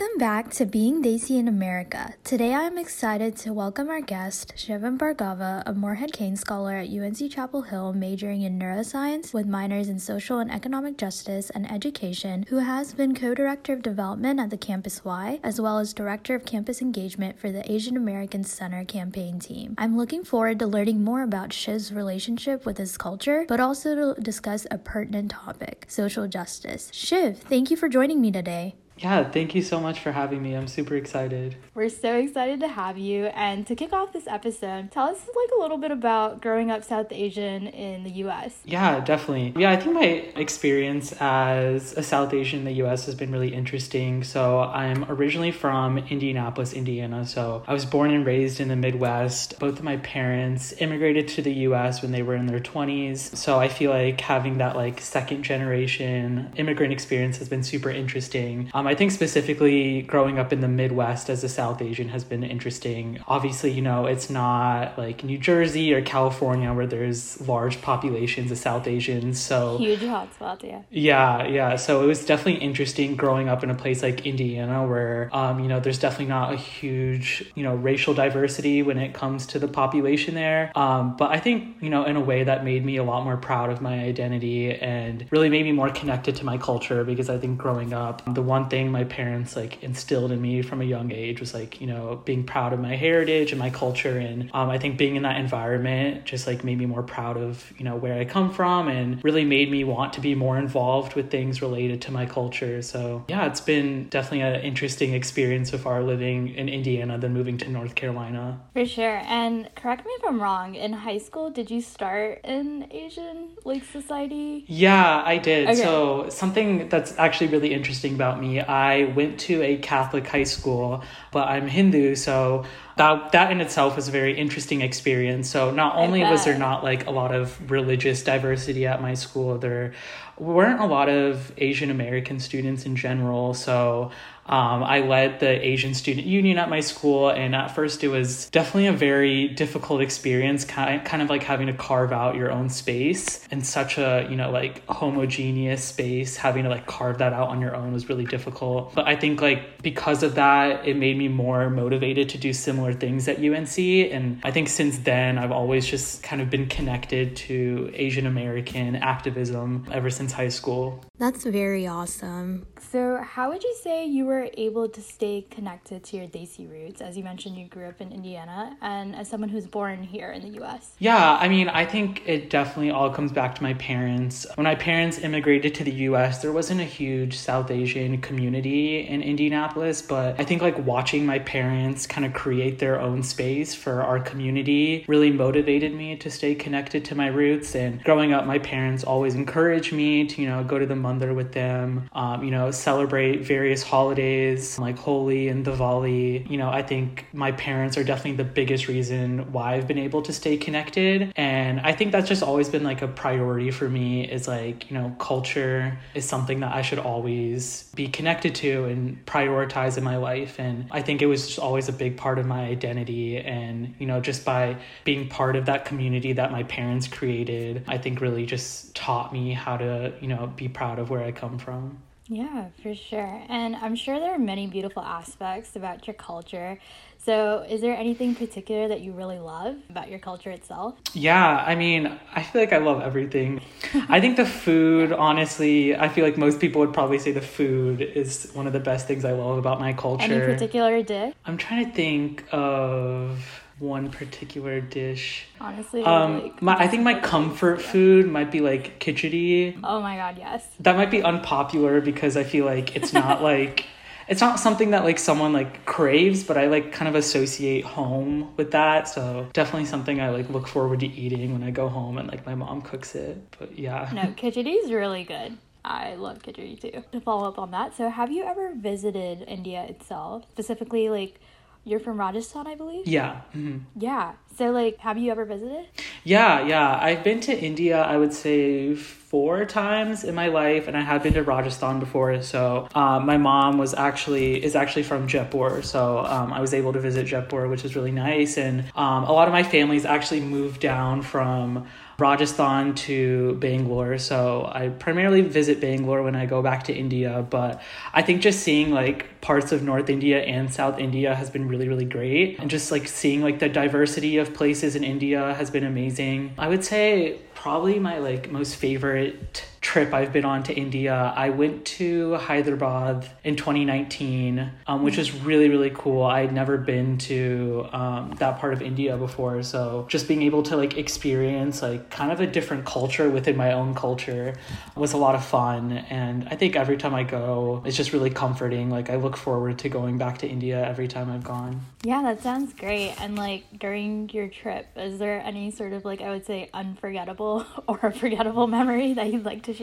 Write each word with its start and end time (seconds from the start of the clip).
Welcome 0.00 0.18
back 0.18 0.50
to 0.52 0.64
Being 0.64 1.02
Desi 1.02 1.38
in 1.38 1.46
America. 1.46 2.14
Today 2.24 2.54
I 2.54 2.62
am 2.62 2.78
excited 2.78 3.36
to 3.36 3.52
welcome 3.52 3.90
our 3.90 4.00
guest, 4.00 4.54
Shivam 4.56 4.96
Bhargava, 4.96 5.62
a 5.66 5.74
Morehead-Cain 5.74 6.36
Scholar 6.36 6.76
at 6.76 6.88
UNC 6.88 7.30
Chapel 7.30 7.60
Hill, 7.60 7.92
majoring 7.92 8.40
in 8.40 8.58
neuroscience 8.58 9.34
with 9.34 9.46
minors 9.46 9.90
in 9.90 9.98
social 9.98 10.38
and 10.38 10.50
economic 10.50 10.96
justice 10.96 11.50
and 11.50 11.70
education, 11.70 12.46
who 12.48 12.60
has 12.60 12.94
been 12.94 13.14
co 13.14 13.34
director 13.34 13.74
of 13.74 13.82
development 13.82 14.40
at 14.40 14.48
the 14.48 14.56
Campus 14.56 15.04
Y, 15.04 15.38
as 15.42 15.60
well 15.60 15.78
as 15.78 15.92
director 15.92 16.34
of 16.34 16.46
campus 16.46 16.80
engagement 16.80 17.38
for 17.38 17.52
the 17.52 17.70
Asian 17.70 17.98
American 17.98 18.42
Center 18.42 18.86
campaign 18.86 19.38
team. 19.38 19.74
I'm 19.76 19.98
looking 19.98 20.24
forward 20.24 20.60
to 20.60 20.66
learning 20.66 21.04
more 21.04 21.22
about 21.22 21.52
Shiv's 21.52 21.92
relationship 21.92 22.64
with 22.64 22.78
his 22.78 22.96
culture, 22.96 23.44
but 23.46 23.60
also 23.60 24.14
to 24.14 24.22
discuss 24.22 24.66
a 24.70 24.78
pertinent 24.78 25.32
topic 25.32 25.84
social 25.88 26.26
justice. 26.26 26.88
Shiv, 26.94 27.36
thank 27.36 27.70
you 27.70 27.76
for 27.76 27.90
joining 27.90 28.22
me 28.22 28.32
today. 28.32 28.76
Yeah, 29.00 29.24
thank 29.24 29.54
you 29.54 29.62
so 29.62 29.80
much 29.80 30.00
for 30.00 30.12
having 30.12 30.42
me. 30.42 30.54
I'm 30.54 30.68
super 30.68 30.94
excited. 30.94 31.56
We're 31.74 31.88
so 31.88 32.16
excited 32.16 32.60
to 32.60 32.68
have 32.68 32.98
you. 32.98 33.26
And 33.26 33.66
to 33.66 33.74
kick 33.74 33.94
off 33.94 34.12
this 34.12 34.26
episode, 34.26 34.90
tell 34.90 35.08
us 35.08 35.18
like 35.26 35.48
a 35.56 35.60
little 35.60 35.78
bit 35.78 35.90
about 35.90 36.42
growing 36.42 36.70
up 36.70 36.84
South 36.84 37.06
Asian 37.10 37.66
in 37.66 38.04
the 38.04 38.10
US. 38.24 38.58
Yeah, 38.66 39.00
definitely. 39.00 39.54
Yeah, 39.60 39.70
I 39.70 39.76
think 39.76 39.94
my 39.94 40.04
experience 40.36 41.12
as 41.18 41.94
a 41.94 42.02
South 42.02 42.34
Asian 42.34 42.58
in 42.60 42.64
the 42.66 42.84
US 42.84 43.06
has 43.06 43.14
been 43.14 43.32
really 43.32 43.54
interesting. 43.54 44.22
So, 44.22 44.60
I'm 44.60 45.10
originally 45.10 45.50
from 45.50 45.96
Indianapolis, 45.96 46.74
Indiana. 46.74 47.24
So, 47.26 47.62
I 47.66 47.72
was 47.72 47.86
born 47.86 48.10
and 48.10 48.26
raised 48.26 48.60
in 48.60 48.68
the 48.68 48.76
Midwest. 48.76 49.58
Both 49.58 49.78
of 49.78 49.84
my 49.84 49.96
parents 49.96 50.74
immigrated 50.78 51.26
to 51.28 51.42
the 51.42 51.52
US 51.68 52.02
when 52.02 52.12
they 52.12 52.22
were 52.22 52.34
in 52.34 52.46
their 52.46 52.60
20s. 52.60 53.34
So, 53.34 53.58
I 53.58 53.68
feel 53.68 53.90
like 53.90 54.20
having 54.20 54.58
that 54.58 54.76
like 54.76 55.00
second 55.00 55.42
generation 55.42 56.52
immigrant 56.56 56.92
experience 56.92 57.38
has 57.38 57.48
been 57.48 57.62
super 57.62 57.88
interesting. 57.88 58.70
Um, 58.74 58.89
I 58.90 58.96
think 58.96 59.12
specifically 59.12 60.02
growing 60.02 60.40
up 60.40 60.52
in 60.52 60.62
the 60.62 60.66
Midwest 60.66 61.30
as 61.30 61.44
a 61.44 61.48
South 61.48 61.80
Asian 61.80 62.08
has 62.08 62.24
been 62.24 62.42
interesting. 62.42 63.20
Obviously, 63.28 63.70
you 63.70 63.82
know, 63.82 64.06
it's 64.06 64.28
not 64.28 64.98
like 64.98 65.22
New 65.22 65.38
Jersey 65.38 65.94
or 65.94 66.02
California 66.02 66.72
where 66.72 66.88
there's 66.88 67.40
large 67.46 67.80
populations 67.82 68.50
of 68.50 68.58
South 68.58 68.88
Asians. 68.88 69.40
So 69.40 69.78
huge 69.78 70.00
hotspots, 70.00 70.64
yeah. 70.64 70.82
Yeah, 70.90 71.46
yeah. 71.46 71.76
So 71.76 72.02
it 72.02 72.06
was 72.08 72.26
definitely 72.26 72.60
interesting 72.60 73.14
growing 73.14 73.48
up 73.48 73.62
in 73.62 73.70
a 73.70 73.76
place 73.76 74.02
like 74.02 74.26
Indiana 74.26 74.84
where 74.84 75.30
um, 75.32 75.60
you 75.60 75.68
know, 75.68 75.78
there's 75.78 76.00
definitely 76.00 76.26
not 76.26 76.52
a 76.52 76.56
huge, 76.56 77.44
you 77.54 77.62
know, 77.62 77.76
racial 77.76 78.12
diversity 78.12 78.82
when 78.82 78.98
it 78.98 79.14
comes 79.14 79.46
to 79.46 79.60
the 79.60 79.68
population 79.68 80.34
there. 80.34 80.72
Um, 80.74 81.16
but 81.16 81.30
I 81.30 81.38
think, 81.38 81.76
you 81.80 81.90
know, 81.90 82.06
in 82.06 82.16
a 82.16 82.20
way 82.20 82.42
that 82.42 82.64
made 82.64 82.84
me 82.84 82.96
a 82.96 83.04
lot 83.04 83.22
more 83.22 83.36
proud 83.36 83.70
of 83.70 83.80
my 83.80 84.00
identity 84.00 84.72
and 84.72 85.26
really 85.30 85.48
made 85.48 85.62
me 85.62 85.70
more 85.70 85.90
connected 85.90 86.34
to 86.34 86.44
my 86.44 86.58
culture 86.58 87.04
because 87.04 87.30
I 87.30 87.38
think 87.38 87.56
growing 87.56 87.92
up, 87.92 88.22
the 88.34 88.42
one 88.42 88.68
thing 88.68 88.79
thing 88.80 88.90
my 88.90 89.04
parents 89.04 89.56
like 89.56 89.82
instilled 89.82 90.32
in 90.32 90.40
me 90.40 90.62
from 90.62 90.80
a 90.80 90.84
young 90.84 91.12
age 91.12 91.40
was 91.40 91.52
like 91.52 91.80
you 91.80 91.86
know 91.86 92.20
being 92.24 92.44
proud 92.44 92.72
of 92.72 92.80
my 92.80 92.96
heritage 92.96 93.52
and 93.52 93.58
my 93.58 93.70
culture. 93.70 94.18
And 94.18 94.50
um, 94.52 94.68
i 94.70 94.78
think 94.78 94.98
being 94.98 95.16
in 95.16 95.22
that 95.22 95.36
environment 95.36 96.24
just 96.24 96.46
like 96.46 96.64
made 96.64 96.78
me 96.78 96.86
more 96.86 97.02
proud 97.02 97.36
of 97.36 97.72
you 97.78 97.84
know 97.84 97.96
where 97.96 98.18
i 98.18 98.24
come 98.24 98.50
from 98.52 98.88
and 98.88 99.22
really 99.22 99.44
made 99.44 99.70
me 99.70 99.84
want 99.84 100.12
to 100.14 100.20
be 100.20 100.34
more 100.34 100.58
involved 100.58 101.14
with 101.14 101.30
things 101.30 101.62
related 101.62 102.02
to 102.02 102.10
my 102.12 102.26
culture. 102.26 102.82
So 102.82 103.24
yeah 103.28 103.46
it's 103.46 103.60
been 103.60 104.08
definitely 104.08 104.42
an 104.42 104.60
interesting 104.70 105.14
experience 105.14 105.70
so 105.70 105.78
far 105.78 106.02
living 106.02 106.54
in 106.60 106.68
indiana 106.68 107.18
than 107.18 107.32
moving 107.34 107.58
to 107.58 107.68
north 107.68 107.94
carolina. 107.94 108.60
For 108.72 108.86
sure. 108.86 109.20
And 109.40 109.68
correct 109.74 110.04
me 110.06 110.12
if 110.18 110.24
i'm 110.28 110.40
wrong 110.42 110.74
in 110.74 110.92
high 110.92 111.22
school 111.28 111.50
did 111.50 111.70
you 111.70 111.80
start 111.80 112.40
in 112.44 112.66
asian 112.90 113.38
like 113.64 113.84
society? 113.84 114.64
Yeah 114.66 115.22
i 115.34 115.36
did. 115.38 115.68
Okay. 115.68 115.82
so 115.86 116.28
something 116.42 116.88
that's 116.88 117.12
actually 117.18 117.48
really 117.54 117.72
interesting 117.78 118.14
about 118.14 118.40
me 118.40 118.60
I 118.70 119.12
went 119.16 119.40
to 119.40 119.62
a 119.62 119.78
Catholic 119.78 120.28
high 120.28 120.44
school, 120.44 121.02
but 121.32 121.48
I'm 121.48 121.66
Hindu, 121.66 122.14
so 122.14 122.64
that 123.00 123.32
that 123.32 123.50
in 123.50 123.62
itself 123.62 123.96
was 123.96 124.08
a 124.08 124.10
very 124.10 124.36
interesting 124.36 124.82
experience. 124.82 125.48
So 125.48 125.70
not 125.70 125.96
only 125.96 126.20
was 126.20 126.44
there 126.44 126.58
not 126.58 126.84
like 126.84 127.06
a 127.06 127.10
lot 127.10 127.34
of 127.34 127.70
religious 127.70 128.22
diversity 128.22 128.86
at 128.86 129.00
my 129.00 129.14
school, 129.14 129.56
there 129.56 129.94
weren't 130.38 130.80
a 130.80 130.86
lot 130.86 131.08
of 131.08 131.52
Asian 131.56 131.90
American 131.90 132.40
students 132.40 132.84
in 132.84 132.96
general. 132.96 133.54
So 133.54 134.10
um, 134.50 134.82
I 134.82 135.00
led 135.00 135.38
the 135.38 135.64
Asian 135.64 135.94
Student 135.94 136.26
Union 136.26 136.58
at 136.58 136.68
my 136.68 136.80
school, 136.80 137.28
and 137.28 137.54
at 137.54 137.68
first 137.68 138.02
it 138.02 138.08
was 138.08 138.50
definitely 138.50 138.88
a 138.88 138.92
very 138.92 139.46
difficult 139.46 140.00
experience, 140.00 140.64
kind 140.64 141.04
kind 141.04 141.22
of 141.22 141.30
like 141.30 141.44
having 141.44 141.68
to 141.68 141.72
carve 141.72 142.10
out 142.10 142.34
your 142.34 142.50
own 142.50 142.68
space 142.68 143.46
in 143.52 143.62
such 143.62 143.96
a 143.96 144.26
you 144.28 144.34
know 144.34 144.50
like 144.50 144.84
homogeneous 144.88 145.84
space. 145.84 146.36
Having 146.36 146.64
to 146.64 146.70
like 146.70 146.86
carve 146.86 147.18
that 147.18 147.32
out 147.32 147.48
on 147.48 147.60
your 147.60 147.76
own 147.76 147.92
was 147.92 148.08
really 148.08 148.24
difficult. 148.24 148.92
But 148.92 149.06
I 149.06 149.14
think 149.14 149.40
like 149.40 149.82
because 149.82 150.24
of 150.24 150.34
that, 150.34 150.88
it 150.88 150.96
made 150.96 151.16
me 151.16 151.28
more 151.28 151.70
motivated 151.70 152.30
to 152.30 152.38
do 152.38 152.52
similar 152.52 152.89
things 152.92 153.28
at 153.28 153.38
UNC, 153.38 153.78
and 153.78 154.40
I 154.42 154.50
think 154.50 154.68
since 154.68 154.98
then 154.98 155.38
I've 155.38 155.52
always 155.52 155.86
just 155.86 156.22
kind 156.22 156.42
of 156.42 156.50
been 156.50 156.66
connected 156.66 157.36
to 157.36 157.90
Asian 157.94 158.26
American 158.26 158.96
activism 158.96 159.86
ever 159.90 160.10
since 160.10 160.32
high 160.32 160.48
school. 160.48 161.04
That's 161.18 161.44
very 161.44 161.86
awesome. 161.86 162.66
So, 162.90 163.18
how 163.22 163.50
would 163.50 163.62
you 163.62 163.76
say 163.82 164.06
you 164.06 164.24
were 164.24 164.48
able 164.56 164.88
to 164.88 165.00
stay 165.00 165.46
connected 165.50 166.02
to 166.04 166.16
your 166.16 166.26
Desi 166.26 166.68
roots? 166.68 167.00
As 167.00 167.16
you 167.16 167.22
mentioned, 167.22 167.56
you 167.56 167.68
grew 167.68 167.86
up 167.86 168.00
in 168.00 168.10
Indiana, 168.10 168.76
and 168.80 169.14
as 169.14 169.28
someone 169.28 169.50
who's 169.50 169.66
born 169.66 170.02
here 170.02 170.32
in 170.32 170.42
the 170.42 170.62
US. 170.64 170.92
Yeah, 170.98 171.36
I 171.38 171.48
mean, 171.48 171.68
I 171.68 171.84
think 171.84 172.22
it 172.26 172.50
definitely 172.50 172.90
all 172.90 173.10
comes 173.10 173.32
back 173.32 173.54
to 173.56 173.62
my 173.62 173.74
parents. 173.74 174.46
When 174.56 174.64
my 174.64 174.74
parents 174.74 175.18
immigrated 175.18 175.74
to 175.76 175.84
the 175.84 175.92
US, 176.08 176.42
there 176.42 176.52
wasn't 176.52 176.80
a 176.80 176.84
huge 176.84 177.36
South 177.36 177.70
Asian 177.70 178.20
community 178.20 179.06
in 179.06 179.22
Indianapolis, 179.22 180.02
but 180.02 180.40
I 180.40 180.44
think 180.44 180.62
like 180.62 180.78
watching 180.84 181.26
my 181.26 181.38
parents 181.38 182.06
kind 182.06 182.24
of 182.24 182.32
create 182.32 182.79
their 182.80 183.00
own 183.00 183.22
space 183.22 183.74
for 183.74 184.02
our 184.02 184.18
community 184.18 185.04
really 185.06 185.30
motivated 185.30 185.94
me 185.94 186.16
to 186.16 186.30
stay 186.30 186.54
connected 186.54 187.04
to 187.06 187.14
my 187.14 187.28
roots. 187.28 187.74
And 187.76 188.02
growing 188.02 188.32
up, 188.32 188.46
my 188.46 188.58
parents 188.58 189.04
always 189.04 189.34
encouraged 189.34 189.92
me 189.92 190.26
to, 190.26 190.42
you 190.42 190.48
know, 190.48 190.64
go 190.64 190.78
to 190.78 190.86
the 190.86 190.94
Mandir 190.94 191.34
with 191.34 191.52
them, 191.52 192.08
um, 192.12 192.42
you 192.42 192.50
know, 192.50 192.70
celebrate 192.70 193.44
various 193.44 193.82
holidays 193.82 194.78
like 194.78 194.98
Holi 194.98 195.48
and 195.48 195.64
Diwali. 195.64 196.50
You 196.50 196.58
know, 196.58 196.70
I 196.70 196.82
think 196.82 197.26
my 197.32 197.52
parents 197.52 197.96
are 197.96 198.04
definitely 198.04 198.42
the 198.42 198.50
biggest 198.50 198.88
reason 198.88 199.52
why 199.52 199.74
I've 199.74 199.86
been 199.86 199.98
able 199.98 200.22
to 200.22 200.32
stay 200.32 200.56
connected. 200.56 201.32
And 201.36 201.80
I 201.80 201.92
think 201.92 202.12
that's 202.12 202.28
just 202.28 202.42
always 202.42 202.68
been 202.68 202.84
like 202.84 203.02
a 203.02 203.08
priority 203.08 203.70
for 203.70 203.88
me 203.88 204.30
is 204.30 204.48
like, 204.48 204.90
you 204.90 204.96
know, 204.98 205.14
culture 205.18 205.98
is 206.14 206.24
something 206.24 206.60
that 206.60 206.74
I 206.74 206.82
should 206.82 206.98
always 206.98 207.90
be 207.94 208.08
connected 208.08 208.54
to 208.56 208.84
and 208.84 209.24
prioritize 209.26 209.98
in 209.98 210.04
my 210.04 210.16
life. 210.16 210.58
And 210.58 210.86
I 210.90 211.02
think 211.02 211.22
it 211.22 211.26
was 211.26 211.46
just 211.46 211.58
always 211.58 211.88
a 211.88 211.92
big 211.92 212.16
part 212.16 212.38
of 212.38 212.46
my 212.46 212.59
identity. 212.60 213.38
And, 213.38 213.94
you 213.98 214.06
know, 214.06 214.20
just 214.20 214.44
by 214.44 214.76
being 215.04 215.28
part 215.28 215.56
of 215.56 215.66
that 215.66 215.84
community 215.84 216.32
that 216.34 216.52
my 216.52 216.62
parents 216.64 217.08
created, 217.08 217.84
I 217.88 217.98
think 217.98 218.20
really 218.20 218.46
just 218.46 218.94
taught 218.94 219.32
me 219.32 219.52
how 219.52 219.76
to, 219.76 220.12
you 220.20 220.28
know, 220.28 220.46
be 220.56 220.68
proud 220.68 220.98
of 220.98 221.10
where 221.10 221.22
I 221.22 221.32
come 221.32 221.58
from. 221.58 222.02
Yeah, 222.30 222.66
for 222.80 222.94
sure. 222.94 223.42
And 223.48 223.74
I'm 223.74 223.96
sure 223.96 224.20
there 224.20 224.32
are 224.32 224.38
many 224.38 224.68
beautiful 224.68 225.02
aspects 225.02 225.74
about 225.74 226.06
your 226.06 226.14
culture. 226.14 226.78
So, 227.18 227.66
is 227.68 227.80
there 227.80 227.96
anything 227.96 228.36
particular 228.36 228.86
that 228.86 229.00
you 229.00 229.10
really 229.12 229.40
love 229.40 229.74
about 229.90 230.08
your 230.08 230.20
culture 230.20 230.52
itself? 230.52 230.94
Yeah, 231.12 231.56
I 231.66 231.74
mean, 231.74 232.18
I 232.32 232.44
feel 232.44 232.62
like 232.62 232.72
I 232.72 232.78
love 232.78 233.02
everything. 233.02 233.60
I 234.08 234.20
think 234.20 234.36
the 234.36 234.46
food, 234.46 235.12
honestly, 235.28 235.96
I 235.96 236.08
feel 236.08 236.24
like 236.24 236.38
most 236.38 236.60
people 236.60 236.80
would 236.82 236.94
probably 236.94 237.18
say 237.18 237.32
the 237.32 237.40
food 237.40 238.00
is 238.00 238.48
one 238.52 238.68
of 238.68 238.72
the 238.72 238.80
best 238.80 239.08
things 239.08 239.24
I 239.24 239.32
love 239.32 239.58
about 239.58 239.80
my 239.80 239.92
culture. 239.92 240.22
Any 240.22 240.40
particular 240.40 241.02
dish? 241.02 241.34
I'm 241.44 241.56
trying 241.56 241.86
to 241.86 241.92
think 241.92 242.44
of 242.52 243.44
one 243.80 244.10
particular 244.10 244.80
dish. 244.80 245.46
Honestly, 245.60 246.04
um, 246.04 246.42
like, 246.42 246.62
my 246.62 246.74
I 246.76 246.86
think 246.86 247.02
my 247.02 247.18
comfort 247.18 247.80
food 247.80 248.28
might 248.28 248.52
be 248.52 248.60
like 248.60 249.00
khichdi. 249.00 249.80
Oh 249.82 250.00
my 250.00 250.16
god, 250.16 250.36
yes. 250.38 250.66
That 250.80 250.96
might 250.96 251.10
be 251.10 251.22
unpopular 251.22 252.00
because 252.00 252.36
I 252.36 252.44
feel 252.44 252.66
like 252.66 252.94
it's 252.94 253.12
not 253.12 253.42
like 253.50 253.86
it's 254.28 254.40
not 254.40 254.60
something 254.60 254.90
that 254.90 255.02
like 255.04 255.18
someone 255.18 255.52
like 255.52 255.84
craves, 255.86 256.44
but 256.44 256.56
I 256.56 256.66
like 256.66 256.92
kind 256.92 257.08
of 257.08 257.16
associate 257.16 257.84
home 257.84 258.54
with 258.56 258.70
that. 258.70 259.08
So 259.08 259.48
definitely 259.52 259.86
something 259.86 260.20
I 260.20 260.30
like 260.30 260.48
look 260.50 260.68
forward 260.68 261.00
to 261.00 261.06
eating 261.06 261.52
when 261.52 261.64
I 261.64 261.70
go 261.72 261.88
home 261.88 262.18
and 262.18 262.28
like 262.28 262.46
my 262.46 262.54
mom 262.54 262.82
cooks 262.82 263.14
it. 263.14 263.56
But 263.58 263.78
yeah. 263.78 264.08
No, 264.12 264.22
khichdi 264.22 264.84
is 264.84 264.92
really 264.92 265.24
good. 265.24 265.58
I 265.84 266.14
love 266.14 266.40
khichdi 266.42 266.80
too. 266.80 267.02
To 267.10 267.20
follow 267.20 267.48
up 267.48 267.58
on 267.58 267.70
that, 267.72 267.96
so 267.96 268.08
have 268.10 268.30
you 268.30 268.44
ever 268.44 268.72
visited 268.76 269.42
India 269.48 269.82
itself? 269.84 270.44
Specifically 270.52 271.08
like 271.08 271.40
you're 271.84 272.00
from 272.00 272.18
Rajasthan, 272.20 272.66
I 272.66 272.74
believe? 272.74 273.06
Yeah. 273.06 273.40
Mm-hmm. 273.54 273.78
Yeah. 274.00 274.32
So, 274.56 274.70
like, 274.70 274.98
have 274.98 275.16
you 275.16 275.30
ever 275.30 275.44
visited? 275.44 275.86
Yeah, 276.24 276.66
yeah. 276.66 276.98
I've 277.00 277.24
been 277.24 277.40
to 277.40 277.58
India, 277.58 278.00
I 278.02 278.16
would 278.16 278.34
say, 278.34 278.94
four 278.94 279.64
times 279.64 280.22
in 280.22 280.34
my 280.34 280.48
life, 280.48 280.88
and 280.88 280.96
I 280.96 281.00
have 281.00 281.22
been 281.22 281.32
to 281.34 281.42
Rajasthan 281.42 281.98
before. 282.00 282.42
So, 282.42 282.88
um, 282.94 283.24
my 283.24 283.38
mom 283.38 283.78
was 283.78 283.94
actually 283.94 284.62
is 284.62 284.76
actually 284.76 285.04
from 285.04 285.26
Jaipur, 285.26 285.82
so 285.82 286.18
um, 286.18 286.52
I 286.52 286.60
was 286.60 286.74
able 286.74 286.92
to 286.92 287.00
visit 287.00 287.26
Jaipur, 287.26 287.68
which 287.68 287.82
was 287.82 287.96
really 287.96 288.12
nice. 288.12 288.58
And 288.58 288.84
um, 288.94 289.24
a 289.24 289.32
lot 289.32 289.48
of 289.48 289.52
my 289.52 289.62
family's 289.62 290.04
actually 290.04 290.40
moved 290.40 290.80
down 290.80 291.22
from 291.22 291.86
Rajasthan 292.20 292.94
to 293.06 293.54
Bangalore. 293.54 294.18
So 294.18 294.70
I 294.72 294.88
primarily 294.88 295.40
visit 295.40 295.80
Bangalore 295.80 296.22
when 296.22 296.36
I 296.36 296.46
go 296.46 296.62
back 296.62 296.84
to 296.84 296.94
India, 296.94 297.46
but 297.48 297.82
I 298.12 298.22
think 298.22 298.42
just 298.42 298.60
seeing 298.60 298.90
like 298.90 299.40
parts 299.40 299.72
of 299.72 299.82
North 299.82 300.10
India 300.10 300.42
and 300.42 300.72
South 300.72 300.98
India 300.98 301.34
has 301.34 301.48
been 301.50 301.66
really, 301.66 301.88
really 301.88 302.04
great. 302.04 302.58
And 302.58 302.70
just 302.70 302.92
like 302.92 303.08
seeing 303.08 303.40
like 303.42 303.58
the 303.58 303.68
diversity 303.68 304.36
of 304.36 304.52
places 304.52 304.94
in 304.94 305.04
India 305.04 305.54
has 305.54 305.70
been 305.70 305.84
amazing. 305.84 306.52
I 306.58 306.68
would 306.68 306.84
say 306.84 307.38
probably 307.54 307.98
my 307.98 308.18
like 308.18 308.50
most 308.50 308.76
favorite 308.76 309.64
trip 309.90 310.14
I've 310.14 310.32
been 310.32 310.44
on 310.44 310.62
to 310.62 310.72
India. 310.72 311.32
I 311.34 311.50
went 311.50 311.84
to 311.98 312.36
Hyderabad 312.36 313.28
in 313.42 313.56
2019, 313.56 314.70
um, 314.86 315.02
which 315.02 315.16
was 315.16 315.34
really, 315.34 315.68
really 315.68 315.90
cool. 315.92 316.22
I 316.22 316.42
had 316.42 316.52
never 316.52 316.78
been 316.78 317.18
to 317.30 317.88
um, 317.90 318.30
that 318.38 318.60
part 318.60 318.72
of 318.72 318.82
India 318.82 319.16
before. 319.16 319.64
So 319.64 320.06
just 320.08 320.28
being 320.28 320.42
able 320.42 320.62
to 320.62 320.76
like 320.76 320.96
experience 320.96 321.82
like 321.82 322.08
kind 322.08 322.30
of 322.30 322.38
a 322.38 322.46
different 322.46 322.84
culture 322.84 323.28
within 323.28 323.56
my 323.56 323.72
own 323.72 323.96
culture 323.96 324.54
was 324.94 325.12
a 325.12 325.16
lot 325.16 325.34
of 325.34 325.44
fun. 325.44 325.90
And 325.90 326.46
I 326.48 326.54
think 326.54 326.76
every 326.76 326.96
time 326.96 327.12
I 327.12 327.24
go, 327.24 327.82
it's 327.84 327.96
just 327.96 328.12
really 328.12 328.30
comforting. 328.30 328.90
Like 328.90 329.10
I 329.10 329.16
look 329.16 329.36
forward 329.36 329.80
to 329.80 329.88
going 329.88 330.18
back 330.18 330.38
to 330.38 330.46
India 330.46 330.86
every 330.86 331.08
time 331.08 331.32
I've 331.32 331.42
gone. 331.42 331.80
Yeah, 332.04 332.22
that 332.22 332.44
sounds 332.44 332.74
great. 332.74 333.14
And 333.20 333.34
like 333.34 333.64
during 333.76 334.30
your 334.30 334.46
trip, 334.46 334.86
is 334.94 335.18
there 335.18 335.40
any 335.40 335.72
sort 335.72 335.94
of 335.94 336.04
like, 336.04 336.20
I 336.20 336.30
would 336.30 336.46
say, 336.46 336.70
unforgettable 336.72 337.66
or 337.88 338.12
forgettable 338.12 338.68
memory 338.68 339.14
that 339.14 339.32
you'd 339.32 339.44
like 339.44 339.64
to 339.64 339.74
share? 339.74 339.79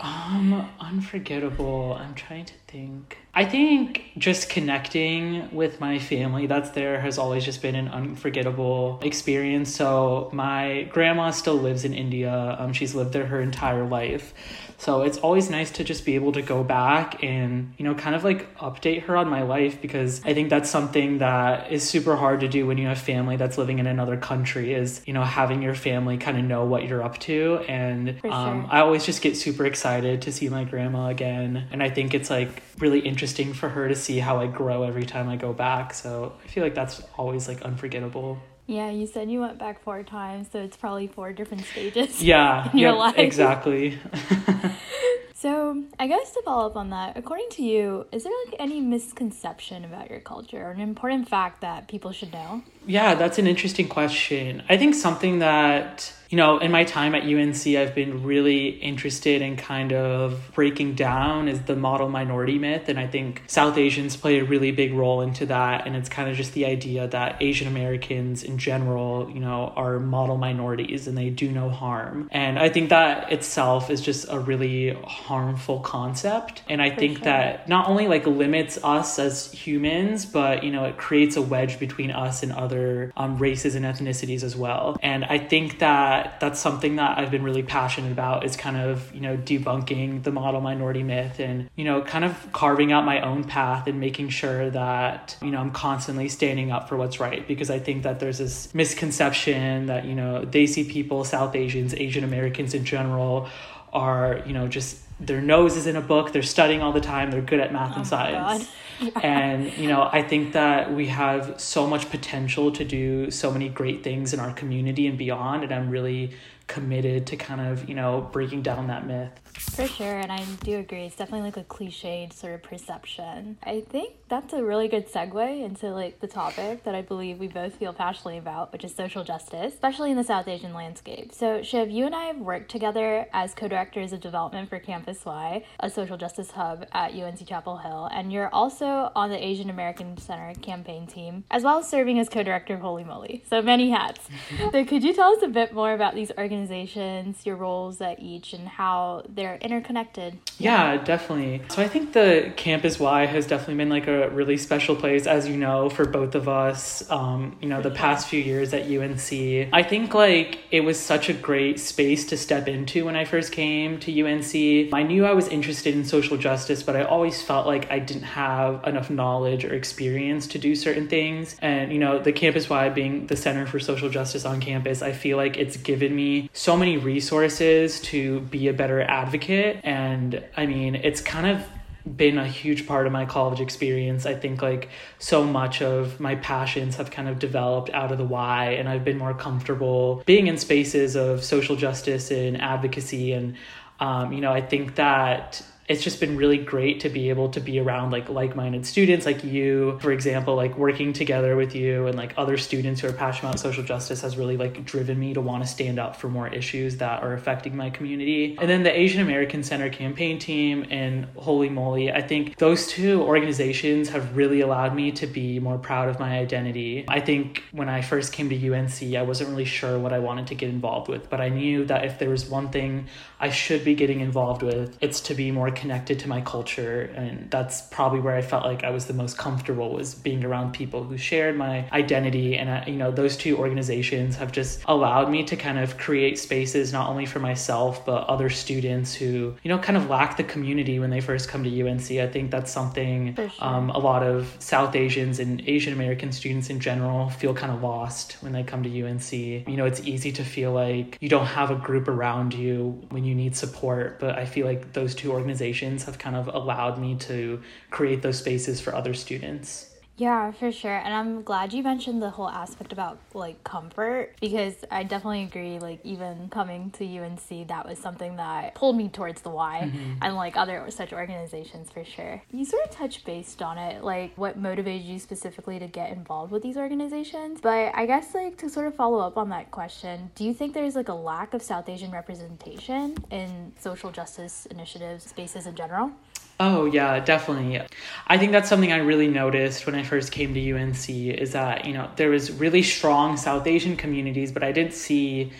Um, 0.00 0.68
unforgettable. 0.80 1.94
I'm 1.94 2.14
trying 2.14 2.44
to 2.46 2.54
think. 2.74 3.18
I 3.32 3.44
think 3.44 4.02
just 4.18 4.48
connecting 4.48 5.54
with 5.54 5.80
my 5.80 5.98
family 5.98 6.46
that's 6.46 6.70
there 6.70 7.00
has 7.00 7.18
always 7.18 7.44
just 7.44 7.62
been 7.62 7.76
an 7.76 7.88
unforgettable 7.88 8.98
experience. 9.02 9.74
So 9.74 10.28
my 10.32 10.88
grandma 10.90 11.30
still 11.30 11.54
lives 11.54 11.84
in 11.84 11.94
India. 11.94 12.56
Um, 12.58 12.72
she's 12.72 12.94
lived 12.94 13.12
there 13.12 13.26
her 13.26 13.40
entire 13.40 13.86
life. 13.86 14.34
So 14.76 15.02
it's 15.02 15.18
always 15.18 15.50
nice 15.50 15.70
to 15.72 15.84
just 15.84 16.04
be 16.04 16.16
able 16.16 16.32
to 16.32 16.42
go 16.42 16.64
back 16.64 17.22
and, 17.22 17.72
you 17.78 17.84
know, 17.84 17.94
kind 17.94 18.16
of 18.16 18.24
like 18.24 18.54
update 18.56 19.04
her 19.04 19.16
on 19.16 19.28
my 19.28 19.42
life 19.42 19.80
because 19.80 20.20
I 20.24 20.34
think 20.34 20.50
that's 20.50 20.68
something 20.68 21.18
that 21.18 21.70
is 21.70 21.88
super 21.88 22.16
hard 22.16 22.40
to 22.40 22.48
do 22.48 22.66
when 22.66 22.76
you 22.78 22.88
have 22.88 22.98
family 22.98 23.36
that's 23.36 23.56
living 23.56 23.78
in 23.78 23.86
another 23.86 24.16
country 24.16 24.74
is, 24.74 25.00
you 25.06 25.12
know, 25.12 25.22
having 25.22 25.62
your 25.62 25.76
family 25.76 26.18
kind 26.18 26.36
of 26.36 26.44
know 26.44 26.64
what 26.64 26.88
you're 26.88 27.02
up 27.02 27.18
to. 27.20 27.60
And 27.68 28.20
um, 28.24 28.66
I 28.68 28.80
always 28.80 29.06
just 29.06 29.22
get 29.22 29.36
super 29.36 29.64
excited 29.64 30.22
to 30.22 30.32
see 30.32 30.48
my 30.48 30.64
grandma 30.64 31.08
again. 31.08 31.68
And 31.70 31.80
I 31.80 31.88
think 31.88 32.12
it's 32.12 32.28
like 32.28 32.63
really 32.78 33.00
interesting 33.00 33.52
for 33.52 33.68
her 33.68 33.88
to 33.88 33.94
see 33.94 34.18
how 34.18 34.38
I 34.38 34.46
grow 34.46 34.82
every 34.82 35.04
time 35.04 35.28
I 35.28 35.36
go 35.36 35.52
back. 35.52 35.94
So 35.94 36.34
I 36.44 36.48
feel 36.48 36.64
like 36.64 36.74
that's 36.74 37.02
always 37.16 37.48
like 37.48 37.62
unforgettable. 37.62 38.38
Yeah, 38.66 38.90
you 38.90 39.06
said 39.06 39.30
you 39.30 39.40
went 39.40 39.58
back 39.58 39.82
four 39.82 40.02
times, 40.02 40.48
so 40.50 40.60
it's 40.60 40.76
probably 40.76 41.06
four 41.06 41.32
different 41.32 41.64
stages. 41.66 42.22
Yeah, 42.22 42.70
in 42.72 42.78
your 42.78 42.90
yep, 42.92 42.98
life. 42.98 43.18
exactly. 43.18 43.98
so, 45.36 45.82
I 45.98 46.06
guess 46.06 46.30
to 46.32 46.42
follow 46.42 46.66
up 46.66 46.76
on 46.76 46.90
that, 46.90 47.16
according 47.16 47.48
to 47.52 47.62
you, 47.62 48.06
is 48.12 48.22
there 48.22 48.32
like 48.46 48.60
any 48.60 48.80
misconception 48.80 49.84
about 49.84 50.08
your 50.08 50.20
culture 50.20 50.62
or 50.62 50.70
an 50.70 50.80
important 50.80 51.28
fact 51.28 51.60
that 51.62 51.88
people 51.88 52.12
should 52.12 52.32
know? 52.32 52.62
Yeah, 52.86 53.16
that's 53.16 53.38
an 53.38 53.48
interesting 53.48 53.88
question. 53.88 54.62
I 54.68 54.76
think 54.76 54.94
something 54.94 55.40
that 55.40 56.12
you 56.34 56.38
know, 56.38 56.58
in 56.58 56.72
my 56.72 56.82
time 56.82 57.14
at 57.14 57.22
UNC, 57.22 57.64
I've 57.76 57.94
been 57.94 58.24
really 58.24 58.70
interested 58.70 59.40
in 59.40 59.56
kind 59.56 59.92
of 59.92 60.50
breaking 60.52 60.96
down 60.96 61.46
is 61.46 61.60
the 61.62 61.76
model 61.76 62.08
minority 62.08 62.58
myth. 62.58 62.88
And 62.88 62.98
I 62.98 63.06
think 63.06 63.44
South 63.46 63.78
Asians 63.78 64.16
play 64.16 64.40
a 64.40 64.44
really 64.44 64.72
big 64.72 64.94
role 64.94 65.20
into 65.20 65.46
that. 65.46 65.86
And 65.86 65.94
it's 65.94 66.08
kind 66.08 66.28
of 66.28 66.36
just 66.36 66.52
the 66.52 66.66
idea 66.66 67.06
that 67.06 67.40
Asian 67.40 67.68
Americans 67.68 68.42
in 68.42 68.58
general, 68.58 69.30
you 69.30 69.38
know, 69.38 69.72
are 69.76 70.00
model 70.00 70.36
minorities 70.36 71.06
and 71.06 71.16
they 71.16 71.30
do 71.30 71.52
no 71.52 71.70
harm. 71.70 72.28
And 72.32 72.58
I 72.58 72.68
think 72.68 72.88
that 72.88 73.30
itself 73.30 73.88
is 73.88 74.00
just 74.00 74.26
a 74.28 74.40
really 74.40 74.90
harmful 75.24 75.80
concept. 75.80 76.62
And 76.68 76.82
I 76.82 76.90
For 76.90 76.96
think 76.96 77.18
sure. 77.18 77.24
that 77.24 77.66
not 77.66 77.88
only 77.88 78.08
like 78.08 78.26
limits 78.26 78.78
us 78.84 79.18
as 79.18 79.50
humans, 79.52 80.26
but, 80.26 80.62
you 80.62 80.70
know, 80.70 80.84
it 80.84 80.98
creates 80.98 81.36
a 81.36 81.42
wedge 81.42 81.78
between 81.78 82.10
us 82.10 82.42
and 82.42 82.52
other 82.52 83.10
um, 83.16 83.38
races 83.38 83.74
and 83.74 83.86
ethnicities 83.86 84.42
as 84.42 84.54
well. 84.54 84.98
And 85.02 85.24
I 85.24 85.38
think 85.38 85.78
that 85.78 86.40
that's 86.40 86.60
something 86.60 86.96
that 86.96 87.18
I've 87.18 87.30
been 87.30 87.42
really 87.42 87.62
passionate 87.62 88.12
about 88.12 88.44
is 88.44 88.54
kind 88.54 88.76
of, 88.76 89.14
you 89.14 89.20
know, 89.20 89.36
debunking 89.36 90.22
the 90.24 90.30
model 90.30 90.60
minority 90.60 91.02
myth 91.02 91.40
and, 91.40 91.70
you 91.74 91.84
know, 91.84 92.02
kind 92.02 92.24
of 92.24 92.52
carving 92.52 92.92
out 92.92 93.06
my 93.06 93.20
own 93.22 93.44
path 93.44 93.86
and 93.86 93.98
making 94.00 94.28
sure 94.28 94.68
that, 94.70 95.36
you 95.40 95.50
know, 95.50 95.58
I'm 95.58 95.70
constantly 95.70 96.28
standing 96.28 96.70
up 96.70 96.88
for 96.88 96.96
what's 96.96 97.18
right 97.18 97.48
because 97.48 97.70
I 97.70 97.78
think 97.78 98.02
that 98.02 98.20
there's 98.20 98.38
this 98.38 98.74
misconception 98.74 99.86
that, 99.86 100.04
you 100.04 100.14
know, 100.14 100.44
Desi 100.44 100.86
people, 100.86 101.24
South 101.24 101.54
Asians, 101.54 101.94
Asian 101.94 102.24
Americans 102.24 102.74
in 102.74 102.84
general 102.84 103.48
are, 103.94 104.42
you 104.46 104.52
know, 104.52 104.68
just 104.68 104.98
their 105.20 105.40
nose 105.40 105.76
is 105.76 105.86
in 105.86 105.96
a 105.96 106.00
book, 106.00 106.32
they're 106.32 106.42
studying 106.42 106.82
all 106.82 106.92
the 106.92 107.00
time, 107.00 107.30
they're 107.30 107.40
good 107.40 107.60
at 107.60 107.72
math 107.72 107.92
oh 107.94 107.98
and 107.98 108.06
science. 108.06 108.64
Yeah. 108.64 108.70
And, 109.22 109.76
you 109.76 109.88
know, 109.88 110.08
I 110.12 110.22
think 110.22 110.52
that 110.52 110.94
we 110.94 111.08
have 111.08 111.60
so 111.60 111.84
much 111.84 112.10
potential 112.10 112.70
to 112.70 112.84
do 112.84 113.28
so 113.28 113.50
many 113.50 113.68
great 113.68 114.04
things 114.04 114.32
in 114.32 114.38
our 114.38 114.52
community 114.52 115.08
and 115.08 115.18
beyond. 115.18 115.64
And 115.64 115.72
I'm 115.74 115.90
really 115.90 116.30
committed 116.68 117.26
to 117.26 117.36
kind 117.36 117.60
of, 117.60 117.88
you 117.88 117.96
know, 117.96 118.28
breaking 118.32 118.62
down 118.62 118.86
that 118.86 119.04
myth. 119.04 119.32
For 119.58 119.86
sure, 119.86 120.18
and 120.18 120.30
I 120.30 120.44
do 120.62 120.78
agree. 120.78 121.06
It's 121.06 121.16
definitely 121.16 121.46
like 121.50 121.56
a 121.56 121.64
cliched 121.64 122.32
sort 122.32 122.54
of 122.54 122.62
perception. 122.62 123.58
I 123.62 123.80
think 123.80 124.14
that's 124.34 124.52
a 124.52 124.62
really 124.62 124.88
good 124.88 125.08
segue 125.08 125.64
into 125.64 125.90
like 125.90 126.20
the 126.20 126.26
topic 126.26 126.84
that 126.84 126.94
I 126.94 127.02
believe 127.02 127.38
we 127.38 127.48
both 127.48 127.76
feel 127.76 127.92
passionately 127.92 128.38
about, 128.38 128.72
which 128.72 128.84
is 128.84 128.94
social 128.94 129.22
justice, 129.22 129.72
especially 129.72 130.10
in 130.10 130.16
the 130.16 130.24
South 130.24 130.48
Asian 130.48 130.74
landscape. 130.74 131.32
So, 131.32 131.62
Shiv, 131.62 131.88
you 131.88 132.04
and 132.04 132.14
I 132.14 132.24
have 132.24 132.38
worked 132.38 132.70
together 132.70 133.26
as 133.32 133.54
co-directors 133.54 134.12
of 134.12 134.20
development 134.20 134.68
for 134.68 134.78
Campus 134.80 135.24
Y, 135.24 135.64
a 135.78 135.88
social 135.88 136.16
justice 136.16 136.50
hub 136.50 136.84
at 136.92 137.14
UNC 137.14 137.46
Chapel 137.46 137.78
Hill, 137.78 138.10
and 138.12 138.32
you're 138.32 138.52
also 138.52 139.12
on 139.14 139.30
the 139.30 139.42
Asian 139.42 139.70
American 139.70 140.16
Center 140.16 140.52
campaign 140.60 141.06
team, 141.06 141.44
as 141.50 141.62
well 141.62 141.78
as 141.78 141.88
serving 141.88 142.18
as 142.18 142.28
co-director 142.28 142.74
of 142.74 142.80
Holy 142.80 143.04
Moly. 143.04 143.44
So 143.48 143.62
many 143.62 143.90
hats. 143.90 144.28
so, 144.72 144.84
could 144.84 145.04
you 145.04 145.14
tell 145.14 145.30
us 145.36 145.42
a 145.44 145.48
bit 145.48 145.72
more 145.72 145.92
about 145.92 146.16
these 146.16 146.32
organizations, 146.36 147.46
your 147.46 147.54
roles 147.54 148.00
at 148.00 148.18
each, 148.20 148.52
and 148.52 148.66
how 148.66 149.22
they're 149.28 149.44
they're 149.44 149.58
interconnected. 149.58 150.38
Yeah, 150.58 150.96
definitely. 150.96 151.60
So 151.68 151.82
I 151.82 151.88
think 151.88 152.12
the 152.12 152.52
Campus 152.56 152.98
Y 152.98 153.26
has 153.26 153.46
definitely 153.46 153.76
been 153.76 153.90
like 153.90 154.06
a 154.06 154.23
really 154.32 154.56
special 154.56 154.96
place, 154.96 155.26
as 155.26 155.48
you 155.48 155.56
know, 155.56 155.90
for 155.90 156.04
both 156.04 156.34
of 156.34 156.48
us. 156.48 157.08
Um, 157.10 157.56
you 157.60 157.68
know, 157.68 157.82
the 157.82 157.90
past 157.90 158.28
few 158.28 158.40
years 158.40 158.72
at 158.72 158.82
UNC. 158.82 159.68
I 159.72 159.82
think 159.82 160.14
like 160.14 160.58
it 160.70 160.80
was 160.80 160.98
such 160.98 161.28
a 161.28 161.32
great 161.32 161.78
space 161.80 162.24
to 162.26 162.36
step 162.36 162.68
into 162.68 163.04
when 163.04 163.16
I 163.16 163.24
first 163.24 163.52
came 163.52 163.98
to 164.00 164.22
UNC. 164.22 164.92
I 164.92 165.02
knew 165.02 165.26
I 165.26 165.32
was 165.32 165.48
interested 165.48 165.94
in 165.94 166.04
social 166.04 166.36
justice, 166.36 166.82
but 166.82 166.96
I 166.96 167.02
always 167.02 167.42
felt 167.42 167.66
like 167.66 167.90
I 167.90 167.98
didn't 167.98 168.22
have 168.22 168.84
enough 168.86 169.10
knowledge 169.10 169.64
or 169.64 169.74
experience 169.74 170.46
to 170.48 170.58
do 170.58 170.74
certain 170.74 171.08
things. 171.08 171.56
And, 171.60 171.92
you 171.92 171.98
know, 171.98 172.18
the 172.18 172.32
campus 172.32 172.70
wide 172.70 172.94
being 172.94 173.26
the 173.26 173.36
Center 173.36 173.66
for 173.66 173.78
Social 173.78 174.08
Justice 174.08 174.44
on 174.44 174.60
campus, 174.60 175.02
I 175.02 175.12
feel 175.12 175.36
like 175.36 175.56
it's 175.56 175.76
given 175.76 176.14
me 176.14 176.50
so 176.52 176.76
many 176.76 176.96
resources 176.96 178.00
to 178.02 178.40
be 178.40 178.68
a 178.68 178.72
better 178.72 179.00
advocate 179.02 179.34
advocate. 179.34 179.80
And 179.84 180.42
I 180.56 180.66
mean, 180.66 180.94
it's 180.94 181.20
kind 181.20 181.46
of 181.46 181.66
been 182.04 182.38
a 182.38 182.46
huge 182.46 182.86
part 182.86 183.06
of 183.06 183.12
my 183.12 183.24
college 183.24 183.60
experience. 183.60 184.26
I 184.26 184.34
think 184.34 184.60
like 184.60 184.90
so 185.18 185.44
much 185.44 185.80
of 185.80 186.20
my 186.20 186.34
passions 186.36 186.96
have 186.96 187.10
kind 187.10 187.28
of 187.28 187.38
developed 187.38 187.90
out 187.90 188.12
of 188.12 188.18
the 188.18 188.24
Y, 188.24 188.72
and 188.72 188.88
I've 188.88 189.04
been 189.04 189.18
more 189.18 189.34
comfortable 189.34 190.22
being 190.26 190.46
in 190.46 190.58
spaces 190.58 191.16
of 191.16 191.42
social 191.42 191.76
justice 191.76 192.30
and 192.30 192.60
advocacy. 192.60 193.32
And, 193.32 193.56
um, 194.00 194.32
you 194.32 194.40
know, 194.40 194.52
I 194.52 194.60
think 194.60 194.96
that 194.96 195.62
it's 195.88 196.02
just 196.02 196.20
been 196.20 196.36
really 196.36 196.58
great 196.58 197.00
to 197.00 197.08
be 197.08 197.28
able 197.28 197.50
to 197.50 197.60
be 197.60 197.78
around 197.78 198.10
like 198.10 198.28
like-minded 198.28 198.86
students 198.86 199.26
like 199.26 199.44
you. 199.44 199.98
For 200.00 200.12
example 200.12 200.54
like 200.54 200.76
working 200.78 201.12
together 201.12 201.56
with 201.56 201.74
you 201.74 202.06
and 202.06 202.16
like 202.16 202.34
other 202.36 202.56
students 202.56 203.00
who 203.00 203.08
are 203.08 203.12
passionate 203.12 203.50
about 203.50 203.60
social 203.60 203.82
justice 203.82 204.22
has 204.22 204.36
really 204.36 204.56
like 204.56 204.84
driven 204.84 205.18
me 205.18 205.34
to 205.34 205.40
want 205.40 205.62
to 205.62 205.68
stand 205.68 205.98
up 205.98 206.16
for 206.16 206.28
more 206.28 206.48
issues 206.48 206.96
that 206.98 207.22
are 207.22 207.34
affecting 207.34 207.76
my 207.76 207.90
community. 207.90 208.56
And 208.60 208.68
then 208.68 208.82
the 208.82 208.98
asian 208.98 209.20
american 209.20 209.62
center 209.62 209.90
campaign 209.90 210.38
team 210.38 210.86
and 210.90 211.26
holy 211.36 211.68
moly 211.68 212.12
i 212.12 212.22
think 212.22 212.56
those 212.58 212.86
two 212.86 213.22
organizations 213.22 214.08
have 214.08 214.36
really 214.36 214.60
allowed 214.60 214.94
me 214.94 215.12
to 215.12 215.26
be 215.26 215.58
more 215.58 215.78
proud 215.78 216.08
of 216.08 216.18
my 216.18 216.38
identity. 216.38 217.04
I 217.08 217.20
think 217.20 217.62
when 217.72 217.88
i 217.88 218.00
first 218.00 218.32
came 218.32 218.48
to 218.48 218.74
unc 218.74 219.02
i 219.02 219.22
wasn't 219.22 219.50
really 219.50 219.64
sure 219.64 219.98
what 219.98 220.12
i 220.12 220.18
wanted 220.18 220.46
to 220.48 220.54
get 220.54 220.68
involved 220.68 221.08
with 221.08 221.28
but 221.28 221.40
i 221.40 221.48
knew 221.48 221.84
that 221.86 222.04
if 222.04 222.18
there 222.18 222.30
was 222.30 222.46
one 222.46 222.68
thing 222.70 223.06
i 223.40 223.50
should 223.50 223.84
be 223.84 223.94
getting 223.94 224.20
involved 224.20 224.62
with 224.62 224.96
it's 225.00 225.20
to 225.20 225.34
be 225.34 225.50
more 225.50 225.70
connected 225.74 226.18
to 226.20 226.28
my 226.28 226.40
culture 226.40 227.12
and 227.14 227.50
that's 227.50 227.82
probably 227.82 228.20
where 228.20 228.36
i 228.36 228.42
felt 228.42 228.64
like 228.64 228.84
i 228.84 228.90
was 228.90 229.06
the 229.06 229.12
most 229.12 229.36
comfortable 229.36 229.92
was 229.92 230.14
being 230.14 230.44
around 230.44 230.72
people 230.72 231.04
who 231.04 231.16
shared 231.16 231.56
my 231.56 231.88
identity. 231.92 232.56
And 232.56 232.70
I, 232.70 232.84
you 232.86 232.96
know 232.96 233.10
those 233.10 233.36
two 233.36 233.56
organizations 233.56 234.36
have 234.36 234.52
just 234.52 234.82
allowed 234.86 235.30
me 235.30 235.44
to 235.44 235.56
kind 235.56 235.78
of 235.78 235.96
create 235.98 236.38
spaces 236.38 236.92
not 236.92 237.08
only 237.08 237.26
for 237.26 237.38
myself 237.38 238.04
but 238.04 238.26
other 238.26 238.50
students 238.50 239.14
who 239.14 239.54
you 239.62 239.68
know 239.68 239.78
kind 239.78 239.96
of 239.96 240.08
lack 240.10 240.36
the 240.36 240.44
community 240.44 240.98
when 240.98 241.10
they 241.10 241.20
first 241.20 241.48
come 241.48 241.62
to 241.64 241.88
unc 241.88 242.10
i 242.10 242.26
think 242.26 242.50
that's 242.50 242.70
something 242.70 243.34
sure. 243.34 243.50
um, 243.60 243.90
a 243.90 243.98
lot 243.98 244.22
of 244.22 244.54
south 244.58 244.94
asians 244.96 245.38
and 245.38 245.62
asian 245.68 245.92
american 245.92 246.32
students 246.32 246.70
in 246.70 246.80
general 246.80 247.30
feel 247.30 247.54
kind 247.54 247.72
of 247.72 247.82
lost 247.82 248.36
when 248.40 248.52
they 248.52 248.62
come 248.62 248.82
to 248.82 249.02
unc 249.02 249.32
you 249.32 249.76
know 249.76 249.86
it's 249.86 250.00
easy 250.00 250.32
to 250.32 250.44
feel 250.44 250.72
like 250.72 251.16
you 251.20 251.28
don't 251.28 251.46
have 251.46 251.70
a 251.70 251.76
group 251.76 252.08
around 252.08 252.52
you 252.54 253.00
when 253.10 253.24
you 253.24 253.34
need 253.34 253.56
support 253.56 254.18
but 254.18 254.38
i 254.38 254.44
feel 254.44 254.66
like 254.66 254.92
those 254.92 255.14
two 255.14 255.32
organizations 255.64 256.04
have 256.04 256.18
kind 256.18 256.36
of 256.36 256.48
allowed 256.48 256.98
me 256.98 257.16
to 257.16 257.60
create 257.90 258.20
those 258.22 258.38
spaces 258.38 258.80
for 258.80 258.94
other 258.94 259.14
students 259.14 259.93
yeah, 260.16 260.52
for 260.52 260.70
sure. 260.70 260.96
And 260.96 261.12
I'm 261.12 261.42
glad 261.42 261.72
you 261.72 261.82
mentioned 261.82 262.22
the 262.22 262.30
whole 262.30 262.48
aspect 262.48 262.92
about 262.92 263.18
like 263.34 263.64
comfort 263.64 264.34
because 264.40 264.74
I 264.90 265.02
definitely 265.02 265.42
agree. 265.42 265.78
Like, 265.78 266.00
even 266.04 266.48
coming 266.50 266.90
to 266.92 267.04
UNC, 267.04 267.68
that 267.68 267.86
was 267.86 267.98
something 267.98 268.36
that 268.36 268.74
pulled 268.76 268.96
me 268.96 269.08
towards 269.08 269.42
the 269.42 269.50
Y 269.50 269.82
mm-hmm. 269.84 270.12
and 270.22 270.36
like 270.36 270.56
other 270.56 270.84
such 270.90 271.12
organizations 271.12 271.90
for 271.90 272.04
sure. 272.04 272.42
You 272.52 272.64
sort 272.64 272.84
of 272.84 272.90
touched 272.90 273.24
based 273.24 273.60
on 273.60 273.76
it, 273.76 274.04
like 274.04 274.32
what 274.36 274.56
motivated 274.56 275.04
you 275.04 275.18
specifically 275.18 275.80
to 275.80 275.88
get 275.88 276.12
involved 276.12 276.52
with 276.52 276.62
these 276.62 276.76
organizations. 276.76 277.60
But 277.60 277.92
I 277.94 278.06
guess, 278.06 278.34
like, 278.34 278.56
to 278.58 278.68
sort 278.68 278.86
of 278.86 278.94
follow 278.94 279.18
up 279.18 279.36
on 279.36 279.48
that 279.48 279.72
question, 279.72 280.30
do 280.36 280.44
you 280.44 280.54
think 280.54 280.74
there's 280.74 280.94
like 280.94 281.08
a 281.08 281.14
lack 281.14 281.54
of 281.54 281.62
South 281.62 281.88
Asian 281.88 282.12
representation 282.12 283.16
in 283.30 283.72
social 283.80 284.12
justice 284.12 284.66
initiatives 284.66 285.24
spaces 285.24 285.66
in 285.66 285.74
general? 285.74 286.12
Oh 286.60 286.84
yeah, 286.84 287.18
definitely. 287.18 287.80
I 288.28 288.38
think 288.38 288.52
that's 288.52 288.68
something 288.68 288.92
I 288.92 288.98
really 288.98 289.26
noticed 289.26 289.86
when 289.86 289.94
I 289.96 290.04
first 290.04 290.30
came 290.30 290.54
to 290.54 290.72
UNC 290.72 291.08
is 291.10 291.52
that, 291.52 291.84
you 291.84 291.92
know, 291.92 292.10
there 292.16 292.30
was 292.30 292.52
really 292.52 292.82
strong 292.82 293.36
South 293.36 293.66
Asian 293.66 293.96
communities, 293.96 294.52
but 294.52 294.62
I 294.62 294.70
didn't 294.70 294.94
see 294.94 295.52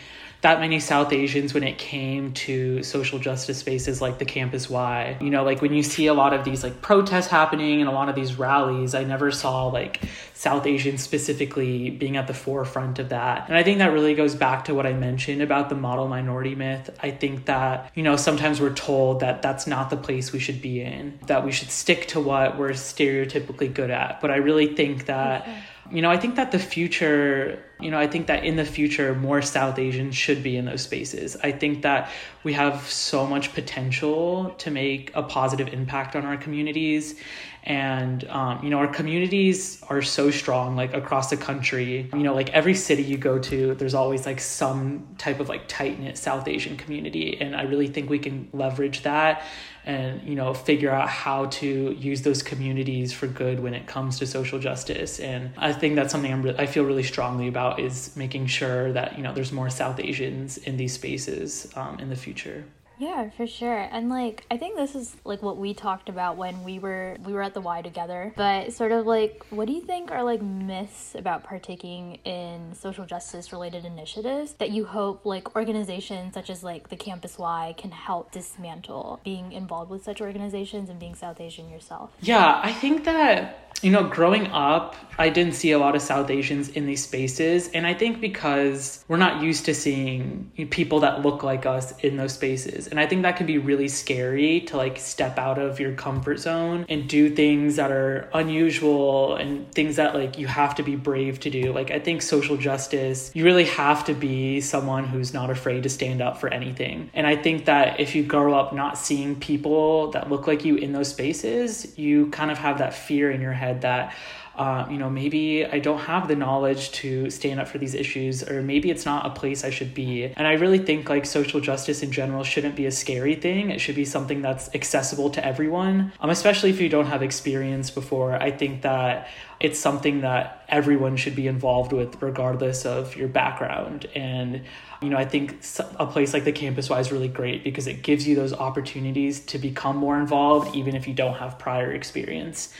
that 0.44 0.60
many 0.60 0.78
South 0.78 1.10
Asians 1.10 1.54
when 1.54 1.62
it 1.62 1.78
came 1.78 2.30
to 2.34 2.82
social 2.82 3.18
justice 3.18 3.56
spaces 3.56 4.02
like 4.02 4.18
the 4.18 4.26
Campus 4.26 4.68
Y. 4.68 5.16
You 5.18 5.30
know, 5.30 5.42
like 5.42 5.62
when 5.62 5.72
you 5.72 5.82
see 5.82 6.06
a 6.06 6.12
lot 6.12 6.34
of 6.34 6.44
these 6.44 6.62
like 6.62 6.82
protests 6.82 7.28
happening 7.28 7.80
and 7.80 7.88
a 7.88 7.92
lot 7.92 8.10
of 8.10 8.14
these 8.14 8.38
rallies, 8.38 8.94
I 8.94 9.04
never 9.04 9.30
saw 9.30 9.68
like 9.68 10.02
South 10.34 10.66
Asians 10.66 11.02
specifically 11.02 11.88
being 11.88 12.18
at 12.18 12.26
the 12.26 12.34
forefront 12.34 12.98
of 12.98 13.08
that. 13.08 13.48
And 13.48 13.56
I 13.56 13.62
think 13.62 13.78
that 13.78 13.94
really 13.94 14.14
goes 14.14 14.34
back 14.34 14.66
to 14.66 14.74
what 14.74 14.86
I 14.86 14.92
mentioned 14.92 15.40
about 15.40 15.70
the 15.70 15.76
model 15.76 16.08
minority 16.08 16.54
myth. 16.54 16.90
I 17.02 17.10
think 17.10 17.46
that, 17.46 17.90
you 17.94 18.02
know, 18.02 18.16
sometimes 18.16 18.60
we're 18.60 18.74
told 18.74 19.20
that 19.20 19.40
that's 19.40 19.66
not 19.66 19.88
the 19.88 19.96
place 19.96 20.30
we 20.30 20.40
should 20.40 20.60
be 20.60 20.82
in, 20.82 21.18
that 21.26 21.46
we 21.46 21.52
should 21.52 21.70
stick 21.70 22.06
to 22.08 22.20
what 22.20 22.58
we're 22.58 22.72
stereotypically 22.72 23.72
good 23.72 23.90
at. 23.90 24.20
But 24.20 24.30
I 24.30 24.36
really 24.36 24.74
think 24.74 25.06
that. 25.06 25.40
Okay 25.40 25.58
you 25.90 26.02
know, 26.02 26.10
I 26.10 26.16
think 26.16 26.36
that 26.36 26.52
the 26.52 26.58
future, 26.58 27.62
you 27.84 27.90
know, 27.90 27.98
I 27.98 28.06
think 28.06 28.28
that 28.28 28.44
in 28.44 28.56
the 28.56 28.64
future, 28.64 29.14
more 29.14 29.42
South 29.42 29.78
Asians 29.78 30.16
should 30.16 30.42
be 30.42 30.56
in 30.56 30.64
those 30.64 30.80
spaces. 30.80 31.36
I 31.42 31.52
think 31.52 31.82
that 31.82 32.10
we 32.42 32.54
have 32.54 32.88
so 32.90 33.26
much 33.26 33.52
potential 33.52 34.54
to 34.58 34.70
make 34.70 35.10
a 35.14 35.22
positive 35.22 35.68
impact 35.68 36.16
on 36.16 36.24
our 36.24 36.38
communities. 36.38 37.16
And, 37.62 38.26
um, 38.28 38.64
you 38.64 38.70
know, 38.70 38.78
our 38.78 38.88
communities 38.88 39.82
are 39.88 40.00
so 40.00 40.30
strong, 40.30 40.76
like 40.76 40.94
across 40.94 41.28
the 41.28 41.36
country. 41.36 42.08
You 42.12 42.22
know, 42.22 42.34
like 42.34 42.50
every 42.50 42.74
city 42.74 43.02
you 43.02 43.18
go 43.18 43.38
to, 43.38 43.74
there's 43.74 43.94
always 43.94 44.24
like 44.24 44.40
some 44.40 45.06
type 45.18 45.40
of 45.40 45.50
like 45.50 45.68
tight 45.68 46.00
knit 46.00 46.16
South 46.16 46.48
Asian 46.48 46.78
community. 46.78 47.38
And 47.38 47.54
I 47.54 47.62
really 47.62 47.88
think 47.88 48.08
we 48.08 48.18
can 48.18 48.48
leverage 48.52 49.02
that 49.02 49.42
and 49.86 50.22
you 50.22 50.34
know 50.34 50.54
figure 50.54 50.90
out 50.90 51.08
how 51.08 51.46
to 51.46 51.92
use 51.98 52.22
those 52.22 52.42
communities 52.42 53.12
for 53.12 53.26
good 53.26 53.60
when 53.60 53.74
it 53.74 53.86
comes 53.86 54.18
to 54.18 54.26
social 54.26 54.58
justice 54.58 55.20
and 55.20 55.50
i 55.58 55.72
think 55.72 55.94
that's 55.94 56.10
something 56.10 56.32
i'm 56.32 56.42
re- 56.42 56.54
i 56.58 56.66
feel 56.66 56.84
really 56.84 57.02
strongly 57.02 57.48
about 57.48 57.73
is 57.78 58.14
making 58.16 58.46
sure 58.46 58.92
that 58.92 59.16
you 59.16 59.22
know 59.22 59.32
there's 59.32 59.52
more 59.52 59.70
south 59.70 60.00
asians 60.00 60.58
in 60.58 60.76
these 60.76 60.92
spaces 60.92 61.70
um, 61.76 61.98
in 61.98 62.08
the 62.08 62.16
future 62.16 62.64
yeah, 62.98 63.30
for 63.30 63.46
sure. 63.46 63.88
And 63.90 64.08
like 64.08 64.44
I 64.50 64.56
think 64.56 64.76
this 64.76 64.94
is 64.94 65.16
like 65.24 65.42
what 65.42 65.56
we 65.56 65.74
talked 65.74 66.08
about 66.08 66.36
when 66.36 66.64
we 66.64 66.78
were 66.78 67.16
we 67.24 67.32
were 67.32 67.42
at 67.42 67.54
the 67.54 67.60
Y 67.60 67.82
together. 67.82 68.32
But 68.36 68.72
sort 68.72 68.92
of 68.92 69.06
like 69.06 69.44
what 69.50 69.66
do 69.66 69.72
you 69.72 69.80
think 69.80 70.10
are 70.10 70.22
like 70.22 70.42
myths 70.42 71.14
about 71.14 71.44
partaking 71.44 72.16
in 72.24 72.74
social 72.74 73.04
justice 73.06 73.52
related 73.52 73.84
initiatives 73.84 74.54
that 74.54 74.70
you 74.70 74.84
hope 74.84 75.24
like 75.24 75.56
organizations 75.56 76.34
such 76.34 76.50
as 76.50 76.62
like 76.62 76.88
the 76.88 76.96
Campus 76.96 77.38
Y 77.38 77.74
can 77.76 77.90
help 77.90 78.32
dismantle 78.32 79.20
being 79.24 79.52
involved 79.52 79.90
with 79.90 80.04
such 80.04 80.20
organizations 80.20 80.88
and 80.88 80.98
being 80.98 81.14
South 81.14 81.40
Asian 81.40 81.68
yourself? 81.68 82.10
Yeah, 82.20 82.60
I 82.62 82.72
think 82.72 83.04
that 83.04 83.64
you 83.84 83.90
know, 83.90 84.04
growing 84.04 84.46
up, 84.46 84.96
I 85.18 85.28
didn't 85.28 85.54
see 85.54 85.72
a 85.72 85.78
lot 85.78 85.94
of 85.94 86.00
South 86.00 86.30
Asians 86.30 86.70
in 86.70 86.86
these 86.86 87.04
spaces. 87.04 87.68
And 87.68 87.86
I 87.86 87.92
think 87.92 88.18
because 88.18 89.04
we're 89.08 89.18
not 89.18 89.42
used 89.42 89.66
to 89.66 89.74
seeing 89.74 90.50
people 90.70 91.00
that 91.00 91.20
look 91.20 91.42
like 91.42 91.66
us 91.66 91.96
in 91.98 92.16
those 92.16 92.32
spaces. 92.32 92.83
And 92.86 93.00
I 93.00 93.06
think 93.06 93.22
that 93.22 93.36
can 93.36 93.46
be 93.46 93.58
really 93.58 93.88
scary 93.88 94.60
to 94.62 94.76
like 94.76 94.98
step 94.98 95.38
out 95.38 95.58
of 95.58 95.80
your 95.80 95.92
comfort 95.92 96.38
zone 96.38 96.86
and 96.88 97.08
do 97.08 97.28
things 97.28 97.76
that 97.76 97.90
are 97.90 98.28
unusual 98.32 99.36
and 99.36 99.70
things 99.72 99.96
that 99.96 100.14
like 100.14 100.38
you 100.38 100.46
have 100.46 100.74
to 100.76 100.82
be 100.82 100.96
brave 100.96 101.40
to 101.40 101.50
do. 101.50 101.72
Like, 101.72 101.90
I 101.90 101.98
think 101.98 102.22
social 102.22 102.56
justice, 102.56 103.30
you 103.34 103.44
really 103.44 103.64
have 103.64 104.04
to 104.04 104.14
be 104.14 104.60
someone 104.60 105.04
who's 105.04 105.34
not 105.34 105.50
afraid 105.50 105.82
to 105.82 105.88
stand 105.88 106.22
up 106.22 106.38
for 106.38 106.48
anything. 106.48 107.10
And 107.12 107.26
I 107.26 107.36
think 107.36 107.64
that 107.66 108.00
if 108.00 108.14
you 108.14 108.22
grow 108.22 108.54
up 108.54 108.72
not 108.72 108.96
seeing 108.96 109.36
people 109.36 110.10
that 110.12 110.30
look 110.30 110.46
like 110.46 110.64
you 110.64 110.76
in 110.76 110.92
those 110.92 111.08
spaces, 111.08 111.98
you 111.98 112.28
kind 112.30 112.50
of 112.50 112.58
have 112.58 112.78
that 112.78 112.94
fear 112.94 113.30
in 113.30 113.40
your 113.40 113.52
head 113.52 113.64
head 113.64 113.80
that 113.82 114.14
uh, 114.56 114.86
you 114.88 114.98
know, 114.98 115.10
maybe 115.10 115.66
I 115.66 115.80
don't 115.80 115.98
have 115.98 116.28
the 116.28 116.36
knowledge 116.36 116.92
to 116.92 117.28
stand 117.28 117.58
up 117.58 117.66
for 117.66 117.78
these 117.78 117.94
issues, 117.94 118.48
or 118.48 118.62
maybe 118.62 118.90
it's 118.90 119.04
not 119.04 119.26
a 119.26 119.30
place 119.30 119.64
I 119.64 119.70
should 119.70 119.94
be. 119.94 120.24
And 120.24 120.46
I 120.46 120.52
really 120.52 120.78
think 120.78 121.08
like 121.08 121.26
social 121.26 121.60
justice 121.60 122.02
in 122.02 122.12
general 122.12 122.44
shouldn't 122.44 122.76
be 122.76 122.86
a 122.86 122.92
scary 122.92 123.34
thing. 123.34 123.70
It 123.70 123.80
should 123.80 123.96
be 123.96 124.04
something 124.04 124.42
that's 124.42 124.72
accessible 124.74 125.30
to 125.30 125.44
everyone, 125.44 126.12
um, 126.20 126.30
especially 126.30 126.70
if 126.70 126.80
you 126.80 126.88
don't 126.88 127.06
have 127.06 127.22
experience 127.22 127.90
before. 127.90 128.34
I 128.34 128.52
think 128.52 128.82
that 128.82 129.28
it's 129.58 129.78
something 129.78 130.20
that 130.20 130.64
everyone 130.68 131.16
should 131.16 131.34
be 131.34 131.48
involved 131.48 131.92
with, 131.92 132.22
regardless 132.22 132.86
of 132.86 133.16
your 133.16 133.28
background. 133.28 134.06
And 134.14 134.62
you 135.02 135.10
know, 135.10 135.16
I 135.18 135.24
think 135.24 135.62
a 135.98 136.06
place 136.06 136.32
like 136.32 136.44
the 136.44 136.52
Campus 136.52 136.88
Y 136.88 136.98
is 136.98 137.12
really 137.12 137.28
great 137.28 137.62
because 137.62 137.86
it 137.86 138.02
gives 138.02 138.26
you 138.26 138.36
those 138.36 138.54
opportunities 138.54 139.40
to 139.46 139.58
become 139.58 139.96
more 139.96 140.18
involved, 140.18 140.74
even 140.74 140.94
if 140.94 141.06
you 141.06 141.12
don't 141.12 141.34
have 141.34 141.58
prior 141.58 141.92
experience 141.92 142.72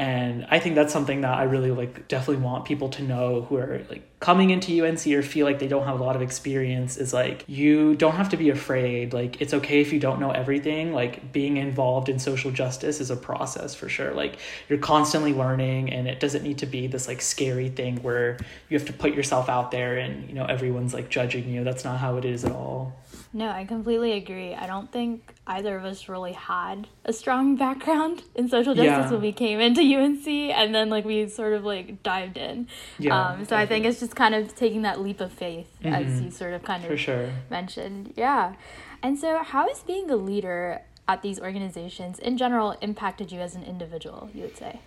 and 0.00 0.46
i 0.50 0.58
think 0.58 0.74
that's 0.74 0.92
something 0.92 1.20
that 1.20 1.36
i 1.36 1.42
really 1.42 1.70
like 1.70 2.08
definitely 2.08 2.42
want 2.42 2.64
people 2.64 2.88
to 2.88 3.02
know 3.02 3.42
who 3.42 3.56
are 3.56 3.84
like 3.90 4.02
coming 4.18 4.48
into 4.48 4.86
unc 4.86 5.06
or 5.06 5.22
feel 5.22 5.46
like 5.46 5.58
they 5.58 5.68
don't 5.68 5.86
have 5.86 6.00
a 6.00 6.02
lot 6.02 6.16
of 6.16 6.22
experience 6.22 6.96
is 6.96 7.12
like 7.12 7.44
you 7.46 7.94
don't 7.96 8.14
have 8.14 8.28
to 8.28 8.36
be 8.36 8.50
afraid. 8.50 9.12
Like 9.12 9.40
it's 9.40 9.54
okay 9.54 9.80
if 9.80 9.92
you 9.92 10.00
don't 10.00 10.20
know 10.20 10.30
everything. 10.30 10.92
Like 10.92 11.32
being 11.32 11.56
involved 11.56 12.08
in 12.08 12.18
social 12.18 12.50
justice 12.50 13.00
is 13.00 13.10
a 13.10 13.16
process 13.16 13.74
for 13.74 13.88
sure. 13.88 14.12
Like 14.12 14.38
you're 14.68 14.78
constantly 14.78 15.32
learning 15.32 15.92
and 15.92 16.08
it 16.08 16.20
doesn't 16.20 16.42
need 16.42 16.58
to 16.58 16.66
be 16.66 16.86
this 16.86 17.08
like 17.08 17.20
scary 17.20 17.68
thing 17.68 18.02
where 18.02 18.38
you 18.68 18.78
have 18.78 18.86
to 18.86 18.92
put 18.92 19.14
yourself 19.14 19.48
out 19.48 19.70
there 19.70 19.98
and 19.98 20.28
you 20.28 20.34
know 20.34 20.44
everyone's 20.44 20.94
like 20.94 21.08
judging 21.08 21.48
you. 21.48 21.64
That's 21.64 21.84
not 21.84 21.98
how 21.98 22.16
it 22.16 22.24
is 22.24 22.44
at 22.44 22.52
all 22.52 22.96
no, 23.32 23.48
I 23.48 23.64
completely 23.64 24.12
agree. 24.12 24.54
I 24.54 24.66
don't 24.66 24.90
think 24.90 25.34
either 25.46 25.76
of 25.76 25.84
us 25.84 26.08
really 26.08 26.32
had 26.32 26.88
a 27.04 27.12
strong 27.12 27.56
background 27.64 28.22
in 28.34 28.48
social 28.48 28.74
justice 28.74 28.86
yeah. 28.86 29.10
when 29.10 29.20
we 29.20 29.32
came 29.32 29.60
into 29.60 29.80
UNC 29.82 30.26
and 30.26 30.74
then 30.74 30.90
like 30.90 31.04
we 31.04 31.28
sort 31.28 31.52
of 31.52 31.64
like 31.64 32.02
dived 32.02 32.36
in. 32.36 32.66
Yeah, 32.98 33.16
um, 33.18 33.38
so 33.38 33.50
definitely. 33.50 33.56
I 33.56 33.66
think 33.66 33.84
it's 33.86 34.00
just 34.00 34.16
kind 34.16 34.34
of 34.34 34.54
taking 34.54 34.82
that 34.82 35.00
leap 35.00 35.20
of 35.20 35.32
faith 35.32 35.68
mm-hmm. 35.82 35.94
as 35.94 36.20
you 36.20 36.30
sort 36.30 36.54
of 36.54 36.62
kind 36.64 36.84
of 36.84 36.98
sure. 36.98 37.30
mentioned. 37.50 38.14
Yeah. 38.16 38.54
And 39.02 39.18
so 39.18 39.42
how 39.42 39.68
is 39.68 39.80
being 39.80 40.10
a 40.10 40.16
leader 40.16 40.82
at 41.06 41.22
these 41.22 41.40
organizations 41.40 42.18
in 42.18 42.36
general 42.36 42.76
impacted 42.80 43.32
you 43.32 43.40
as 43.40 43.54
an 43.54 43.62
individual, 43.62 44.30
you 44.34 44.42
would 44.42 44.56
say? 44.56 44.80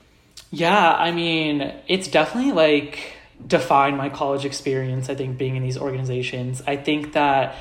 Yeah, 0.51 0.93
I 0.93 1.12
mean, 1.12 1.73
it's 1.88 2.07
definitely 2.07 2.51
like 2.51 3.13
defined 3.45 3.97
my 3.97 4.09
college 4.09 4.45
experience, 4.45 5.09
I 5.09 5.15
think, 5.15 5.38
being 5.38 5.55
in 5.55 5.63
these 5.63 5.77
organizations. 5.77 6.62
I 6.67 6.77
think 6.77 7.13
that 7.13 7.55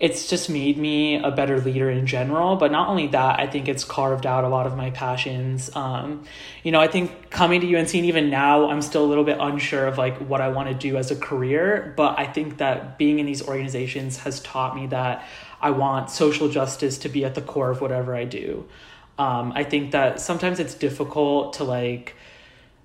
it's 0.00 0.28
just 0.28 0.50
made 0.50 0.76
me 0.76 1.16
a 1.22 1.30
better 1.30 1.60
leader 1.60 1.88
in 1.88 2.06
general. 2.06 2.56
But 2.56 2.72
not 2.72 2.88
only 2.88 3.06
that, 3.08 3.38
I 3.38 3.46
think 3.46 3.68
it's 3.68 3.84
carved 3.84 4.26
out 4.26 4.44
a 4.44 4.48
lot 4.48 4.66
of 4.66 4.76
my 4.76 4.90
passions. 4.90 5.74
Um, 5.74 6.24
you 6.62 6.72
know, 6.72 6.80
I 6.80 6.88
think 6.88 7.30
coming 7.30 7.60
to 7.60 7.76
UNC 7.76 7.94
and 7.94 8.04
even 8.04 8.28
now, 8.28 8.68
I'm 8.68 8.82
still 8.82 9.04
a 9.04 9.06
little 9.06 9.24
bit 9.24 9.38
unsure 9.40 9.86
of 9.86 9.96
like 9.96 10.18
what 10.18 10.40
I 10.40 10.48
want 10.48 10.68
to 10.68 10.74
do 10.74 10.96
as 10.96 11.10
a 11.10 11.16
career. 11.16 11.94
But 11.96 12.18
I 12.18 12.26
think 12.26 12.58
that 12.58 12.98
being 12.98 13.18
in 13.20 13.26
these 13.26 13.46
organizations 13.46 14.18
has 14.18 14.40
taught 14.40 14.74
me 14.74 14.88
that 14.88 15.26
I 15.60 15.70
want 15.70 16.10
social 16.10 16.48
justice 16.48 16.98
to 16.98 17.08
be 17.08 17.24
at 17.24 17.34
the 17.34 17.42
core 17.42 17.70
of 17.70 17.80
whatever 17.80 18.14
I 18.16 18.24
do. 18.24 18.68
Um, 19.16 19.52
I 19.54 19.62
think 19.62 19.92
that 19.92 20.20
sometimes 20.20 20.58
it's 20.58 20.74
difficult 20.74 21.54
to 21.54 21.64
like 21.64 22.16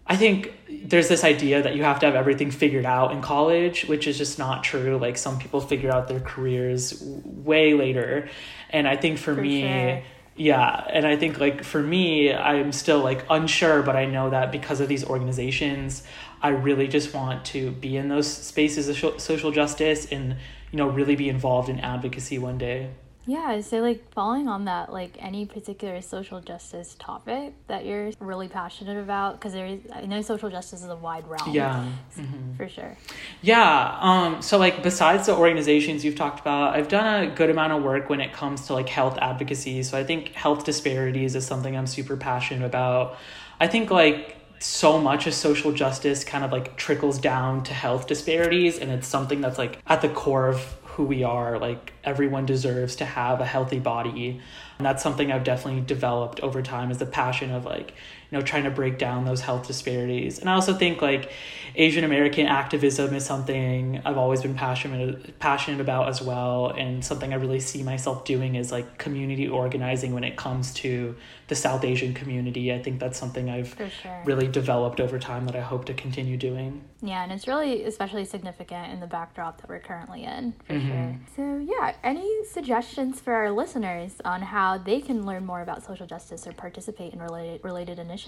I 0.09 0.15
think 0.15 0.51
there's 0.67 1.07
this 1.07 1.23
idea 1.23 1.61
that 1.61 1.75
you 1.75 1.83
have 1.83 1.99
to 1.99 2.07
have 2.07 2.15
everything 2.15 2.49
figured 2.49 2.85
out 2.85 3.11
in 3.11 3.21
college, 3.21 3.85
which 3.85 4.07
is 4.07 4.17
just 4.17 4.39
not 4.39 4.63
true. 4.63 4.97
Like 4.97 5.19
some 5.19 5.37
people 5.37 5.61
figure 5.61 5.91
out 5.91 6.07
their 6.07 6.19
careers 6.19 6.99
way 6.99 7.75
later. 7.75 8.27
And 8.71 8.87
I 8.87 8.97
think 8.97 9.19
for, 9.19 9.35
for 9.35 9.41
me, 9.41 9.61
sure. 9.61 10.01
yeah 10.35 10.87
and 10.89 11.05
i 11.05 11.17
think 11.17 11.37
like 11.37 11.65
for 11.65 11.83
me 11.83 12.33
i'm 12.33 12.71
still 12.71 12.99
like 12.99 13.25
unsure 13.29 13.83
but 13.83 13.97
i 13.97 14.05
know 14.05 14.29
that 14.29 14.53
because 14.53 14.79
of 14.79 14.87
these 14.87 15.03
organizations 15.03 16.01
i 16.41 16.47
really 16.47 16.87
just 16.87 17.13
want 17.13 17.43
to 17.43 17.71
be 17.71 17.97
in 17.97 18.07
those 18.07 18.31
spaces 18.31 18.87
of 18.87 19.21
social 19.21 19.51
justice 19.51 20.05
and 20.13 20.37
you 20.71 20.77
know 20.77 20.87
really 20.87 21.17
be 21.17 21.27
involved 21.27 21.67
in 21.67 21.77
advocacy 21.81 22.39
one 22.39 22.57
day 22.57 22.89
yeah, 23.29 23.62
so 23.62 23.79
like 23.79 24.12
following 24.12 24.48
on 24.48 24.65
that, 24.65 24.91
like 24.91 25.15
any 25.19 25.45
particular 25.45 26.01
social 26.01 26.41
justice 26.41 26.95
topic 26.98 27.53
that 27.67 27.86
you're 27.86 28.12
really 28.19 28.48
passionate 28.48 29.00
about, 29.00 29.39
because 29.39 29.53
there 29.53 29.67
is, 29.67 29.79
I 29.93 30.05
know 30.05 30.21
social 30.21 30.50
justice 30.50 30.81
is 30.81 30.89
a 30.89 30.95
wide 30.95 31.27
realm. 31.27 31.51
Yeah, 31.51 31.86
mm-hmm. 32.17 32.55
for 32.55 32.67
sure. 32.67 32.98
Yeah. 33.41 33.98
Um. 34.01 34.41
So 34.41 34.57
like, 34.57 34.81
besides 34.81 35.27
the 35.27 35.36
organizations 35.36 36.03
you've 36.03 36.15
talked 36.15 36.39
about, 36.39 36.75
I've 36.75 36.88
done 36.88 37.24
a 37.24 37.36
good 37.36 37.50
amount 37.50 37.74
of 37.74 37.83
work 37.83 38.09
when 38.09 38.19
it 38.19 38.33
comes 38.33 38.65
to 38.67 38.74
like 38.74 38.89
health 38.89 39.17
advocacy. 39.21 39.83
So 39.83 39.98
I 39.98 40.03
think 40.03 40.33
health 40.33 40.65
disparities 40.65 41.36
is 41.36 41.45
something 41.45 41.77
I'm 41.77 41.88
super 41.88 42.17
passionate 42.17 42.65
about. 42.65 43.15
I 43.59 43.67
think 43.67 43.91
like 43.91 44.38
so 44.59 45.00
much 45.00 45.25
of 45.25 45.33
social 45.33 45.71
justice 45.71 46.24
kind 46.24 46.43
of 46.43 46.51
like 46.51 46.75
trickles 46.75 47.17
down 47.17 47.63
to 47.63 47.74
health 47.74 48.07
disparities 48.07 48.77
and 48.77 48.91
it's 48.91 49.07
something 49.07 49.39
that's 49.39 49.57
like 49.57 49.79
at 49.88 50.01
the 50.01 50.09
core 50.09 50.50
of 50.50 50.75
who 50.99 51.05
we 51.05 51.23
are. 51.23 51.57
Like 51.57 51.93
everyone 52.03 52.45
deserves 52.45 52.97
to 52.97 53.05
have 53.05 53.39
a 53.39 53.45
healthy 53.45 53.79
body. 53.79 54.41
And 54.77 54.85
that's 54.85 55.01
something 55.01 55.31
I've 55.31 55.45
definitely 55.45 55.79
developed 55.79 56.41
over 56.41 56.61
time 56.61 56.91
is 56.91 56.97
the 56.97 57.05
passion 57.05 57.51
of 57.51 57.63
like, 57.63 57.93
you 58.31 58.38
know, 58.38 58.43
trying 58.43 58.63
to 58.63 58.69
break 58.69 58.98
down 58.98 59.25
those 59.25 59.41
health 59.41 59.65
disparities. 59.65 60.39
And 60.39 60.50
I 60.50 60.53
also 60.53 60.74
think 60.74 61.01
like 61.01 61.31
Asian 61.75 62.03
American 62.03 62.45
activism 62.45 63.15
is 63.15 63.25
something 63.25 64.01
I've 64.05 64.17
always 64.17 64.41
been 64.41 64.53
passionate 64.53 65.39
passionate 65.39 65.81
about 65.81 66.09
as 66.09 66.21
well 66.21 66.67
and 66.69 67.03
something 67.03 67.33
I 67.33 67.38
really 67.38 67.59
see 67.59 67.81
myself 67.81 68.25
doing 68.25 68.55
is 68.55 68.71
like 68.71 68.98
community 68.98 69.48
organizing 69.48 70.13
when 70.13 70.24
it 70.24 70.36
comes 70.38 70.74
to 70.75 71.15
the 71.48 71.55
South 71.55 71.83
Asian 71.83 72.13
community. 72.13 72.71
I 72.71 72.81
think 72.81 73.00
that's 73.00 73.17
something 73.17 73.50
I've 73.50 73.75
sure. 74.03 74.21
really 74.25 74.48
developed 74.48 75.00
over 75.00 75.17
time 75.17 75.45
that 75.48 75.55
I 75.55 75.62
hope 75.62 75.86
to 75.86 75.95
continue 75.95 76.38
doing. 76.38 76.83
Yeah, 77.01 77.24
and 77.24 77.31
it's 77.31 77.48
really 77.48 77.83
especially 77.86 78.25
significant 78.25 78.91
in 78.91 79.00
the 79.00 79.07
backdrop 79.07 79.62
that 79.62 79.69
we're 79.69 79.79
currently 79.79 80.25
in, 80.25 80.53
for 80.67 80.74
mm-hmm. 80.74 80.88
sure. 80.88 81.19
So, 81.36 81.65
yeah, 81.65 81.95
any 82.03 82.45
suggestions 82.45 83.19
for 83.19 83.33
our 83.33 83.51
listeners 83.51 84.15
on 84.25 84.41
how 84.41 84.77
they 84.77 85.00
can 85.01 85.25
learn 85.25 85.45
more 85.45 85.62
about 85.62 85.83
social 85.83 86.05
justice 86.05 86.45
or 86.45 86.51
participate 86.51 87.13
in 87.13 87.19
related 87.19 87.63
related 87.63 87.98
initiatives? 87.98 88.18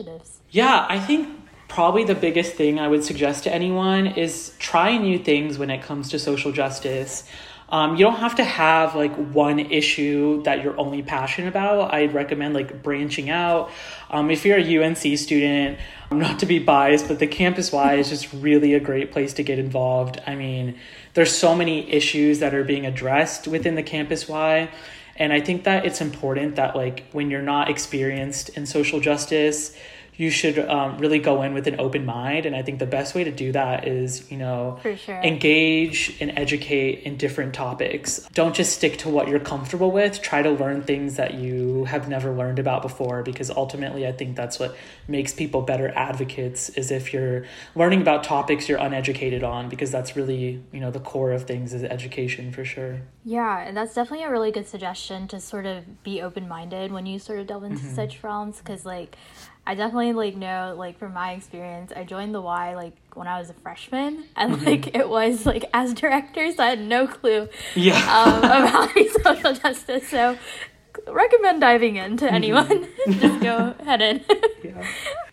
Yeah, 0.50 0.86
I 0.88 1.00
think 1.00 1.30
probably 1.68 2.04
the 2.04 2.16
biggest 2.16 2.54
thing 2.54 2.80
I 2.80 2.88
would 2.88 3.04
suggest 3.04 3.46
to 3.46 3.54
anyone 3.54 4.08
is 4.08 4.54
try 4.60 4.98
new 4.98 5.18
things 5.18 5.58
when 5.58 5.70
it 5.70 5.82
comes 5.82 6.10
to 6.10 6.20
social 6.20 6.52
justice. 6.52 7.24
Um, 7.70 7.96
you 7.96 8.04
don't 8.04 8.18
have 8.18 8.36
to 8.36 8.44
have 8.44 8.96
like 8.96 9.16
one 9.16 9.58
issue 9.58 10.44
that 10.44 10.62
you're 10.62 10.78
only 10.78 11.02
passionate 11.02 11.48
about. 11.48 11.94
I'd 11.94 12.14
recommend 12.14 12.54
like 12.54 12.84
branching 12.84 13.30
out. 13.30 13.72
Um, 14.10 14.30
if 14.30 14.46
you're 14.46 14.58
a 14.58 14.84
UNC 14.84 15.18
student, 15.18 15.80
not 16.12 16.40
to 16.40 16.46
be 16.46 16.60
biased, 16.60 17.08
but 17.08 17.20
the 17.20 17.28
Campus 17.28 17.72
Y 17.72 17.94
is 17.94 18.10
just 18.10 18.34
really 18.34 18.74
a 18.74 18.80
great 18.82 19.14
place 19.14 19.32
to 19.36 19.44
get 19.44 19.58
involved. 19.58 20.22
I 20.28 20.36
mean, 20.36 20.78
there's 21.14 21.34
so 21.34 21.56
many 21.56 21.90
issues 21.90 22.40
that 22.40 22.54
are 22.54 22.66
being 22.66 22.86
addressed 22.86 23.48
within 23.48 23.76
the 23.76 23.84
Campus 23.84 24.28
Y. 24.28 24.70
And 25.22 25.32
I 25.32 25.40
think 25.40 25.66
that 25.66 25.86
it's 25.86 26.02
important 26.02 26.56
that 26.56 26.76
like 26.76 27.04
when 27.12 27.30
you're 27.30 27.44
not 27.44 27.70
experienced 27.70 28.50
in 28.58 28.66
social 28.66 29.00
justice, 29.00 29.72
you 30.22 30.30
should 30.30 30.60
um, 30.70 31.00
really 31.00 31.18
go 31.18 31.42
in 31.42 31.52
with 31.56 31.66
an 31.66 31.80
open 31.80 32.06
mind 32.06 32.46
and 32.46 32.56
i 32.56 32.62
think 32.62 32.78
the 32.78 32.86
best 32.86 33.16
way 33.16 33.24
to 33.24 33.32
do 33.32 33.52
that 33.52 33.88
is 33.88 34.30
you 34.30 34.38
know 34.38 34.80
sure. 34.84 35.20
engage 35.24 36.16
and 36.22 36.38
educate 36.38 37.00
in 37.00 37.18
different 37.18 37.56
topics 37.56 38.20
don't 38.36 38.54
just 38.54 38.72
stick 38.74 38.98
to 38.98 39.10
what 39.10 39.28
you're 39.28 39.40
comfortable 39.40 39.90
with 39.90 40.22
try 40.22 40.44
to 40.44 40.52
learn 40.52 40.84
things 40.84 41.16
that 41.16 41.34
you 41.34 41.86
have 41.86 42.08
never 42.08 42.32
learned 42.32 42.60
about 42.60 42.84
before 42.84 43.24
because 43.24 43.50
ultimately 43.50 44.06
i 44.06 44.12
think 44.12 44.36
that's 44.36 44.60
what 44.60 44.76
makes 45.08 45.34
people 45.34 45.64
better 45.64 45.90
advocates 45.96 46.70
is 46.70 46.92
if 46.92 47.12
you're 47.14 47.44
learning 47.74 48.00
about 48.00 48.24
topics 48.24 48.70
you're 48.70 48.78
uneducated 48.78 49.44
on 49.44 49.70
because 49.70 49.90
that's 49.90 50.16
really 50.16 50.64
you 50.72 50.80
know 50.80 50.92
the 50.92 51.00
core 51.00 51.32
of 51.32 51.46
things 51.48 51.74
is 51.74 51.84
education 51.84 52.52
for 52.52 52.64
sure 52.64 53.02
yeah 53.26 53.66
and 53.66 53.76
that's 53.76 53.96
definitely 53.96 54.24
a 54.24 54.30
really 54.30 54.52
good 54.52 54.68
suggestion 54.68 55.28
to 55.28 55.40
sort 55.40 55.66
of 55.66 56.04
be 56.04 56.22
open-minded 56.22 56.92
when 56.92 57.08
you 57.08 57.18
sort 57.18 57.40
of 57.40 57.48
delve 57.48 57.64
into 57.64 57.78
mm-hmm. 57.78 57.96
such 57.96 58.24
realms 58.24 58.60
because 58.60 58.86
like 58.86 59.18
I 59.66 59.76
definitely 59.76 60.14
like 60.14 60.36
know 60.36 60.76
like 60.78 60.98
from 60.98 61.14
my 61.14 61.34
experience, 61.34 61.92
I 61.96 62.04
joined 62.04 62.34
the 62.34 62.42
Y 62.42 62.76
like 62.76 62.94
when 63.14 63.28
I 63.28 63.40
was 63.40 63.50
a 63.50 63.54
freshman, 63.54 64.26
and 64.36 64.54
mm-hmm. 64.54 64.66
like 64.66 64.96
it 64.96 65.08
was 65.08 65.46
like 65.46 65.66
as 65.74 65.94
directors, 65.94 66.60
I 66.60 66.68
had 66.68 66.82
no 66.82 67.08
clue 67.08 67.48
yeah 67.76 67.98
um, 68.12 68.38
about 68.44 68.92
social 69.24 69.54
justice. 69.54 70.08
So 70.08 70.38
recommend 71.08 71.62
diving 71.62 71.96
into 71.96 72.26
mm-hmm. 72.26 72.36
anyone. 72.36 72.88
Just 73.10 73.42
go 73.42 73.76
head 73.84 74.02
in. 74.02 74.26
yeah. 74.64 74.88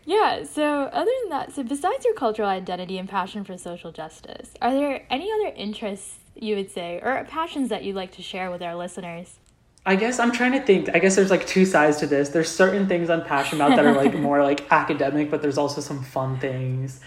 Yeah, 0.05 0.45
so 0.45 0.85
other 0.85 1.11
than 1.21 1.31
that, 1.31 1.53
so 1.53 1.63
besides 1.63 2.03
your 2.07 2.15
cultural 2.15 2.49
identity 2.49 2.97
and 2.97 3.07
passion 3.07 3.45
for 3.45 3.59
social 3.59 3.93
justice, 3.93 4.55
are 4.63 4.73
there 4.73 5.05
any 5.11 5.31
other 5.31 5.55
interests 5.55 6.17
you 6.35 6.57
would 6.57 6.71
say 6.71 6.99
or 7.03 7.27
passions 7.29 7.69
that 7.69 7.85
you'd 7.85 7.97
like 7.97 8.13
to 8.13 8.23
share 8.23 8.51
with 8.51 8.63
our 8.63 8.75
listeners? 8.75 9.39
I 9.89 9.97
guess 9.97 10.19
I'm 10.19 10.33
trying 10.33 10.53
to 10.53 10.61
think. 10.61 10.91
I 10.93 10.99
guess 10.99 11.17
there's 11.17 11.31
like 11.31 11.47
two 11.47 11.65
sides 11.65 11.97
to 12.01 12.07
this. 12.07 12.29
There's 12.29 12.51
certain 12.51 12.87
things 12.87 13.09
I'm 13.09 13.25
passionate 13.25 13.65
about 13.65 13.77
that 13.77 13.87
are 13.87 13.95
like 13.95 14.13
more 14.29 14.43
like 14.43 14.71
academic, 14.71 15.31
but 15.31 15.41
there's 15.41 15.57
also 15.57 15.81
some 15.81 16.05
fun 16.05 16.39
things. 16.39 17.01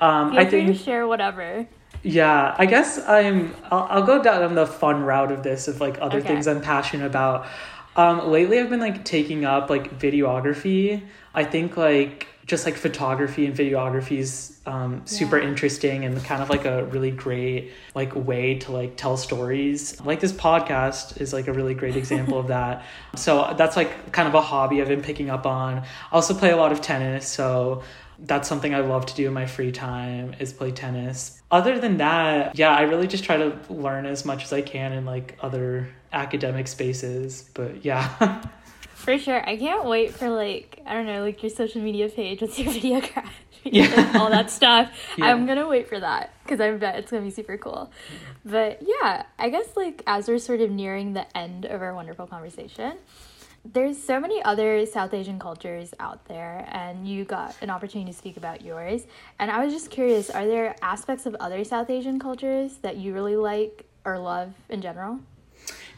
Um, 0.00 0.30
Feel 0.30 0.38
I 0.38 0.44
think 0.44 0.68
to 0.68 0.74
share 0.74 1.08
whatever. 1.08 1.66
Yeah, 2.04 2.54
I 2.56 2.66
guess 2.66 3.00
I'm. 3.00 3.52
I'll, 3.72 3.88
I'll 3.90 4.06
go 4.06 4.22
down 4.22 4.54
the 4.54 4.64
fun 4.64 5.02
route 5.02 5.32
of 5.32 5.42
this 5.42 5.66
of 5.66 5.80
like 5.80 5.98
other 6.00 6.18
okay. 6.18 6.28
things 6.28 6.46
I'm 6.46 6.60
passionate 6.60 7.06
about. 7.06 7.48
Um, 7.96 8.30
lately, 8.30 8.60
I've 8.60 8.70
been 8.70 8.78
like 8.78 9.04
taking 9.04 9.44
up 9.44 9.68
like 9.68 9.98
videography. 9.98 11.02
I 11.34 11.42
think 11.42 11.76
like 11.76 12.28
just 12.50 12.66
like 12.66 12.74
photography 12.74 13.46
and 13.46 13.54
videography 13.56 14.18
is 14.18 14.58
um, 14.66 15.02
super 15.04 15.38
yeah. 15.38 15.48
interesting 15.48 16.04
and 16.04 16.22
kind 16.24 16.42
of 16.42 16.50
like 16.50 16.64
a 16.64 16.84
really 16.86 17.12
great 17.12 17.70
like 17.94 18.12
way 18.16 18.58
to 18.58 18.72
like 18.72 18.96
tell 18.96 19.16
stories. 19.16 20.00
Like 20.04 20.18
this 20.18 20.32
podcast 20.32 21.20
is 21.20 21.32
like 21.32 21.46
a 21.46 21.52
really 21.52 21.74
great 21.74 21.94
example 22.02 22.40
of 22.40 22.48
that. 22.48 22.84
So 23.14 23.54
that's 23.56 23.76
like 23.76 24.10
kind 24.10 24.26
of 24.26 24.34
a 24.34 24.40
hobby 24.40 24.82
i've 24.82 24.88
been 24.88 25.00
picking 25.00 25.30
up 25.30 25.46
on. 25.46 25.78
I 25.78 25.84
also 26.10 26.34
play 26.34 26.50
a 26.50 26.56
lot 26.56 26.72
of 26.72 26.80
tennis 26.80 27.28
so 27.28 27.84
that's 28.24 28.46
something 28.46 28.74
i 28.74 28.80
love 28.80 29.06
to 29.06 29.14
do 29.14 29.26
in 29.26 29.32
my 29.32 29.46
free 29.46 29.72
time 29.72 30.34
is 30.40 30.52
play 30.52 30.72
tennis. 30.72 31.40
Other 31.50 31.78
than 31.78 31.96
that 31.98 32.58
yeah 32.58 32.70
i 32.70 32.82
really 32.82 33.06
just 33.06 33.24
try 33.24 33.36
to 33.38 33.56
learn 33.70 34.04
as 34.06 34.24
much 34.24 34.44
as 34.44 34.52
i 34.52 34.60
can 34.60 34.92
in 34.92 35.06
like 35.06 35.38
other 35.40 35.88
academic 36.12 36.68
spaces 36.68 37.48
but 37.54 37.84
yeah 37.84 38.42
For 39.00 39.18
sure. 39.18 39.48
I 39.48 39.56
can't 39.56 39.86
wait 39.86 40.14
for 40.14 40.28
like 40.28 40.80
I 40.86 40.94
don't 40.94 41.06
know, 41.06 41.22
like 41.22 41.42
your 41.42 41.50
social 41.50 41.80
media 41.80 42.08
page 42.08 42.40
with 42.40 42.58
your 42.58 42.72
videography 42.72 43.24
yeah. 43.64 44.12
all 44.14 44.30
that 44.30 44.50
stuff. 44.50 44.90
Yeah. 45.16 45.26
I'm 45.26 45.46
gonna 45.46 45.66
wait 45.66 45.88
for 45.88 45.98
that 45.98 46.34
because 46.42 46.60
I 46.60 46.70
bet 46.72 46.96
it's 46.98 47.10
gonna 47.10 47.24
be 47.24 47.30
super 47.30 47.56
cool. 47.58 47.90
But 48.44 48.82
yeah, 48.82 49.24
I 49.38 49.48
guess 49.48 49.76
like 49.76 50.02
as 50.06 50.28
we're 50.28 50.38
sort 50.38 50.60
of 50.60 50.70
nearing 50.70 51.14
the 51.14 51.36
end 51.36 51.64
of 51.64 51.82
our 51.82 51.94
wonderful 51.94 52.26
conversation, 52.26 52.98
there's 53.64 54.02
so 54.02 54.18
many 54.20 54.42
other 54.42 54.86
South 54.86 55.12
Asian 55.12 55.38
cultures 55.38 55.92
out 56.00 56.24
there, 56.26 56.66
and 56.70 57.06
you 57.06 57.24
got 57.24 57.54
an 57.60 57.68
opportunity 57.70 58.10
to 58.10 58.16
speak 58.16 58.36
about 58.36 58.62
yours. 58.62 59.06
And 59.38 59.50
I 59.50 59.62
was 59.62 59.72
just 59.72 59.90
curious, 59.90 60.30
are 60.30 60.46
there 60.46 60.74
aspects 60.80 61.26
of 61.26 61.34
other 61.40 61.62
South 61.64 61.90
Asian 61.90 62.18
cultures 62.18 62.76
that 62.78 62.96
you 62.96 63.12
really 63.12 63.36
like 63.36 63.84
or 64.04 64.18
love 64.18 64.54
in 64.70 64.80
general? 64.80 65.20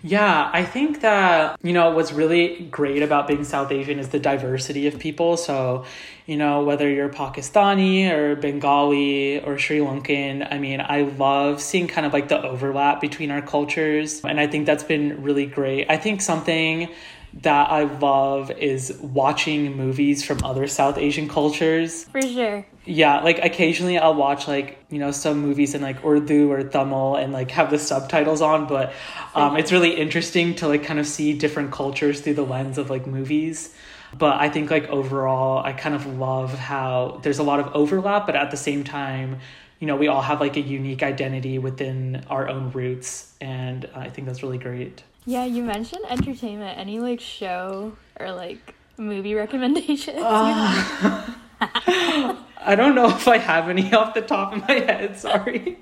Yeah, 0.05 0.51
I 0.53 0.65
think 0.65 1.01
that, 1.03 1.61
you 1.63 1.73
know, 1.73 1.93
what's 1.93 2.13
really 2.13 2.65
great 2.65 3.05
about 3.05 3.29
being 3.29 3.45
South 3.45 3.71
Asian 3.71 4.01
is 4.01 4.09
the 4.09 4.19
diversity 4.19 4.89
of 4.89 4.99
people. 4.99 5.37
So, 5.37 5.85
you 6.27 6.37
know, 6.37 6.65
whether 6.65 6.91
you're 6.91 7.09
Pakistani 7.09 8.11
or 8.11 8.35
Bengali 8.35 9.41
or 9.45 9.59
Sri 9.59 9.79
Lankan, 9.79 10.53
I 10.53 10.59
mean, 10.59 10.81
I 10.81 11.03
love 11.03 11.63
seeing 11.63 11.87
kind 11.87 12.05
of 12.05 12.13
like 12.13 12.27
the 12.27 12.43
overlap 12.43 13.01
between 13.01 13.31
our 13.31 13.43
cultures. 13.43 14.25
And 14.25 14.41
I 14.41 14.49
think 14.49 14.67
that's 14.67 14.83
been 14.83 15.23
really 15.23 15.47
great. 15.47 15.89
I 15.89 15.99
think 15.99 16.21
something 16.21 16.89
that 17.35 17.71
I 17.71 17.85
love 17.85 18.51
is 18.51 18.97
watching 19.01 19.77
movies 19.77 20.23
from 20.23 20.45
other 20.45 20.67
South 20.67 20.99
Asian 20.99 21.29
cultures. 21.29 22.05
For 22.05 22.21
sure. 22.21 22.67
Yeah, 22.85 23.21
like 23.21 23.39
occasionally 23.39 23.99
I'll 23.99 24.15
watch 24.15 24.47
like, 24.47 24.79
you 24.91 24.99
know, 24.99 25.13
some 25.13 25.39
movies 25.39 25.75
in 25.75 25.83
like 25.83 26.05
Urdu 26.05 26.51
or 26.51 26.63
Tamil 26.63 27.17
and 27.17 27.33
like 27.33 27.51
have 27.53 27.71
the 27.71 27.79
subtitles 27.79 28.43
on, 28.43 28.67
but 28.67 28.93
um, 29.35 29.57
it's 29.57 29.73
really 29.73 29.97
interesting 29.97 30.55
to 30.57 30.69
like 30.69 30.85
kind 30.85 30.99
of 30.99 31.07
see 31.07 31.33
different 31.33 31.73
cultures 31.73 32.21
through 32.21 32.35
the 32.35 32.45
lens 32.45 32.77
of 32.77 32.91
like 32.91 33.07
movies. 33.07 33.75
But 34.17 34.39
I 34.39 34.51
think 34.51 34.71
like 34.71 34.89
overall, 34.89 35.65
I 35.65 35.73
kind 35.73 35.95
of 35.95 36.07
love 36.19 36.53
how 36.53 37.21
there's 37.23 37.39
a 37.39 37.43
lot 37.43 37.61
of 37.61 37.75
overlap, 37.75 38.27
but 38.27 38.37
at 38.37 38.51
the 38.51 38.59
same 38.59 38.85
time, 38.85 39.39
you 39.83 39.89
know, 39.89 39.97
we 39.97 40.07
all 40.07 40.23
have 40.23 40.41
like 40.41 40.57
a 40.57 40.61
unique 40.61 41.03
identity 41.03 41.59
within 41.59 42.25
our 42.31 42.49
own 42.49 42.71
roots. 42.71 43.35
And 43.41 43.91
I 43.97 44.11
think 44.11 44.29
that's 44.29 44.41
really 44.41 44.57
great. 44.57 45.03
Yeah, 45.27 45.45
you 45.45 45.65
mentioned 45.65 46.05
entertainment. 46.09 46.79
Any 46.79 47.01
like 47.01 47.21
show 47.21 47.97
or 48.21 48.31
like 48.31 48.77
movie 48.97 49.35
recommendations? 49.45 50.21
Uh, 50.23 51.35
I 51.61 52.77
don't 52.77 52.95
know 52.95 53.09
if 53.09 53.27
I 53.27 53.39
have 53.39 53.69
any 53.69 53.93
off 53.93 54.15
the 54.15 54.23
top 54.23 54.53
of 54.53 54.61
my 54.69 54.75
head. 54.75 55.19
Sorry. 55.19 55.81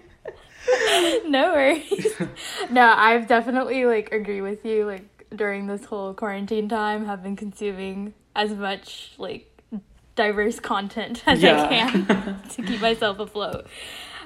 no 1.27 1.53
worries. 1.53 2.15
No, 2.71 2.95
I've 2.97 3.27
definitely 3.27 3.85
like 3.85 4.13
agree 4.13 4.41
with 4.41 4.65
you. 4.65 4.87
Like 4.87 5.27
during 5.37 5.67
this 5.67 5.85
whole 5.85 6.15
quarantine 6.15 6.71
time 6.71 7.05
have 7.05 7.23
been 7.23 7.37
consuming 7.37 8.15
as 8.35 8.53
much 8.55 9.13
like 9.19 9.50
diverse 10.15 10.61
content 10.61 11.23
as 11.27 11.43
yeah. 11.43 11.65
I 11.65 11.69
can 11.69 12.43
to 12.51 12.63
keep 12.63 12.81
myself 12.81 13.19
afloat. 13.19 13.67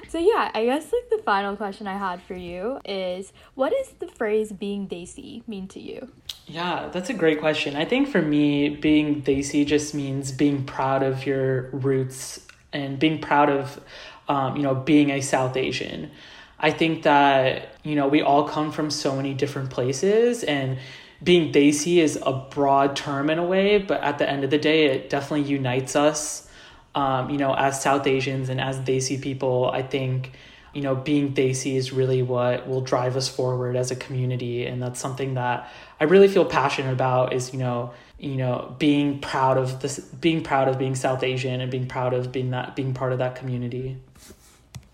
So 0.07 0.19
yeah, 0.19 0.51
I 0.53 0.65
guess 0.65 0.93
like 0.93 1.09
the 1.09 1.21
final 1.23 1.55
question 1.55 1.87
I 1.87 1.97
had 1.97 2.21
for 2.21 2.35
you 2.35 2.79
is 2.85 3.33
what 3.55 3.73
does 3.73 3.89
the 3.99 4.07
phrase 4.07 4.51
being 4.51 4.87
Desi 4.87 5.45
mean 5.47 5.67
to 5.69 5.79
you? 5.79 6.09
Yeah, 6.47 6.89
that's 6.91 7.09
a 7.09 7.13
great 7.13 7.39
question. 7.39 7.75
I 7.75 7.85
think 7.85 8.07
for 8.07 8.21
me, 8.21 8.69
being 8.69 9.23
Desi 9.23 9.65
just 9.65 9.95
means 9.95 10.31
being 10.31 10.63
proud 10.63 11.01
of 11.01 11.25
your 11.25 11.69
roots 11.71 12.45
and 12.71 12.99
being 12.99 13.19
proud 13.19 13.49
of, 13.49 13.81
um, 14.29 14.55
you 14.55 14.63
know, 14.63 14.75
being 14.75 15.09
a 15.09 15.21
South 15.21 15.57
Asian. 15.57 16.11
I 16.59 16.71
think 16.71 17.03
that, 17.03 17.75
you 17.83 17.95
know, 17.95 18.07
we 18.07 18.21
all 18.21 18.47
come 18.47 18.71
from 18.71 18.91
so 18.91 19.15
many 19.15 19.33
different 19.33 19.69
places 19.69 20.43
and 20.43 20.77
being 21.25 21.51
Desi 21.51 21.97
is 21.97 22.19
a 22.23 22.31
broad 22.31 22.95
term 22.95 23.29
in 23.31 23.39
a 23.39 23.45
way, 23.45 23.79
but 23.79 24.01
at 24.01 24.19
the 24.19 24.29
end 24.29 24.43
of 24.43 24.51
the 24.51 24.59
day, 24.59 24.85
it 24.85 25.09
definitely 25.09 25.49
unites 25.49 25.95
us. 25.95 26.47
Um, 26.93 27.31
you 27.31 27.37
know, 27.37 27.53
as 27.53 27.81
South 27.81 28.07
Asians 28.07 28.47
and 28.47 28.61
as 28.61 28.77
Desi 28.77 29.19
people, 29.19 29.69
I 29.73 29.81
think, 29.81 30.31
you 30.73 30.81
know, 30.81 30.95
being 30.95 31.33
Desi 31.33 31.75
is 31.75 31.91
really 31.91 32.21
what 32.21 32.69
will 32.69 32.81
drive 32.81 33.17
us 33.17 33.27
forward 33.27 33.75
as 33.75 33.89
a 33.89 33.95
community. 33.95 34.65
And 34.65 34.81
that's 34.81 34.99
something 34.99 35.33
that 35.33 35.69
I 35.99 36.03
really 36.05 36.27
feel 36.27 36.45
passionate 36.45 36.93
about 36.93 37.33
is, 37.33 37.51
you 37.51 37.59
know, 37.59 37.91
you 38.19 38.35
know, 38.35 38.75
being 38.77 39.19
proud 39.19 39.57
of 39.57 39.81
this, 39.81 39.99
being 39.99 40.41
proud 40.43 40.67
of 40.67 40.77
being 40.77 40.95
South 40.95 41.23
Asian 41.23 41.59
and 41.59 41.71
being 41.71 41.87
proud 41.87 42.13
of 42.13 42.31
being 42.31 42.51
that, 42.51 42.75
being 42.75 42.93
part 42.93 43.11
of 43.11 43.17
that 43.17 43.35
community. 43.35 43.97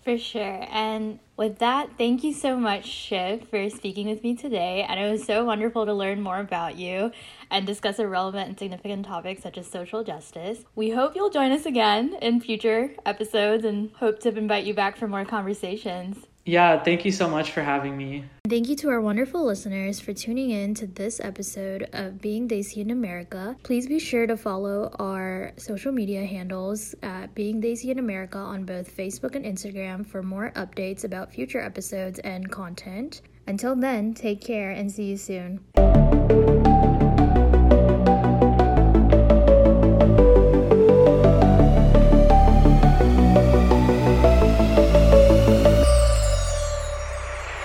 For 0.02 0.18
sure. 0.18 0.66
And 0.68 1.20
with 1.36 1.58
that, 1.58 1.90
thank 1.96 2.24
you 2.24 2.32
so 2.32 2.56
much, 2.56 2.86
Shiv, 2.86 3.48
for 3.48 3.70
speaking 3.70 4.08
with 4.08 4.24
me 4.24 4.34
today. 4.34 4.84
And 4.88 4.98
it 4.98 5.08
was 5.08 5.24
so 5.24 5.44
wonderful 5.44 5.86
to 5.86 5.94
learn 5.94 6.20
more 6.20 6.40
about 6.40 6.76
you 6.76 7.12
and 7.52 7.64
discuss 7.64 8.00
a 8.00 8.08
relevant 8.08 8.48
and 8.48 8.58
significant 8.58 9.06
topic 9.06 9.40
such 9.40 9.56
as 9.58 9.70
social 9.70 10.02
justice. 10.02 10.64
We 10.74 10.90
hope 10.90 11.14
you'll 11.14 11.30
join 11.30 11.52
us 11.52 11.66
again 11.66 12.16
in 12.20 12.40
future 12.40 12.94
episodes 13.06 13.64
and 13.64 13.92
hope 13.92 14.18
to 14.20 14.36
invite 14.36 14.64
you 14.64 14.74
back 14.74 14.96
for 14.96 15.06
more 15.06 15.24
conversations. 15.24 16.26
Yeah, 16.44 16.82
thank 16.82 17.04
you 17.04 17.12
so 17.12 17.28
much 17.28 17.52
for 17.52 17.62
having 17.62 17.96
me. 17.96 18.24
Thank 18.48 18.68
you 18.68 18.76
to 18.76 18.88
our 18.88 19.00
wonderful 19.00 19.44
listeners 19.44 20.00
for 20.00 20.12
tuning 20.12 20.50
in 20.50 20.74
to 20.74 20.86
this 20.86 21.20
episode 21.20 21.88
of 21.92 22.20
Being 22.20 22.48
Desi 22.48 22.78
in 22.78 22.90
America. 22.90 23.56
Please 23.62 23.86
be 23.86 24.00
sure 24.00 24.26
to 24.26 24.36
follow 24.36 24.94
our 24.98 25.52
social 25.56 25.92
media 25.92 26.24
handles 26.26 26.94
at 27.02 27.32
Being 27.34 27.62
Desi 27.62 27.90
in 27.90 27.98
America 28.00 28.38
on 28.38 28.64
both 28.64 28.94
Facebook 28.94 29.36
and 29.36 29.44
Instagram 29.44 30.04
for 30.04 30.22
more 30.22 30.50
updates 30.56 31.04
about 31.04 31.32
future 31.32 31.60
episodes 31.60 32.18
and 32.18 32.50
content. 32.50 33.22
Until 33.46 33.76
then, 33.76 34.12
take 34.12 34.40
care 34.40 34.72
and 34.72 34.90
see 34.90 35.04
you 35.04 35.16
soon. 35.16 36.01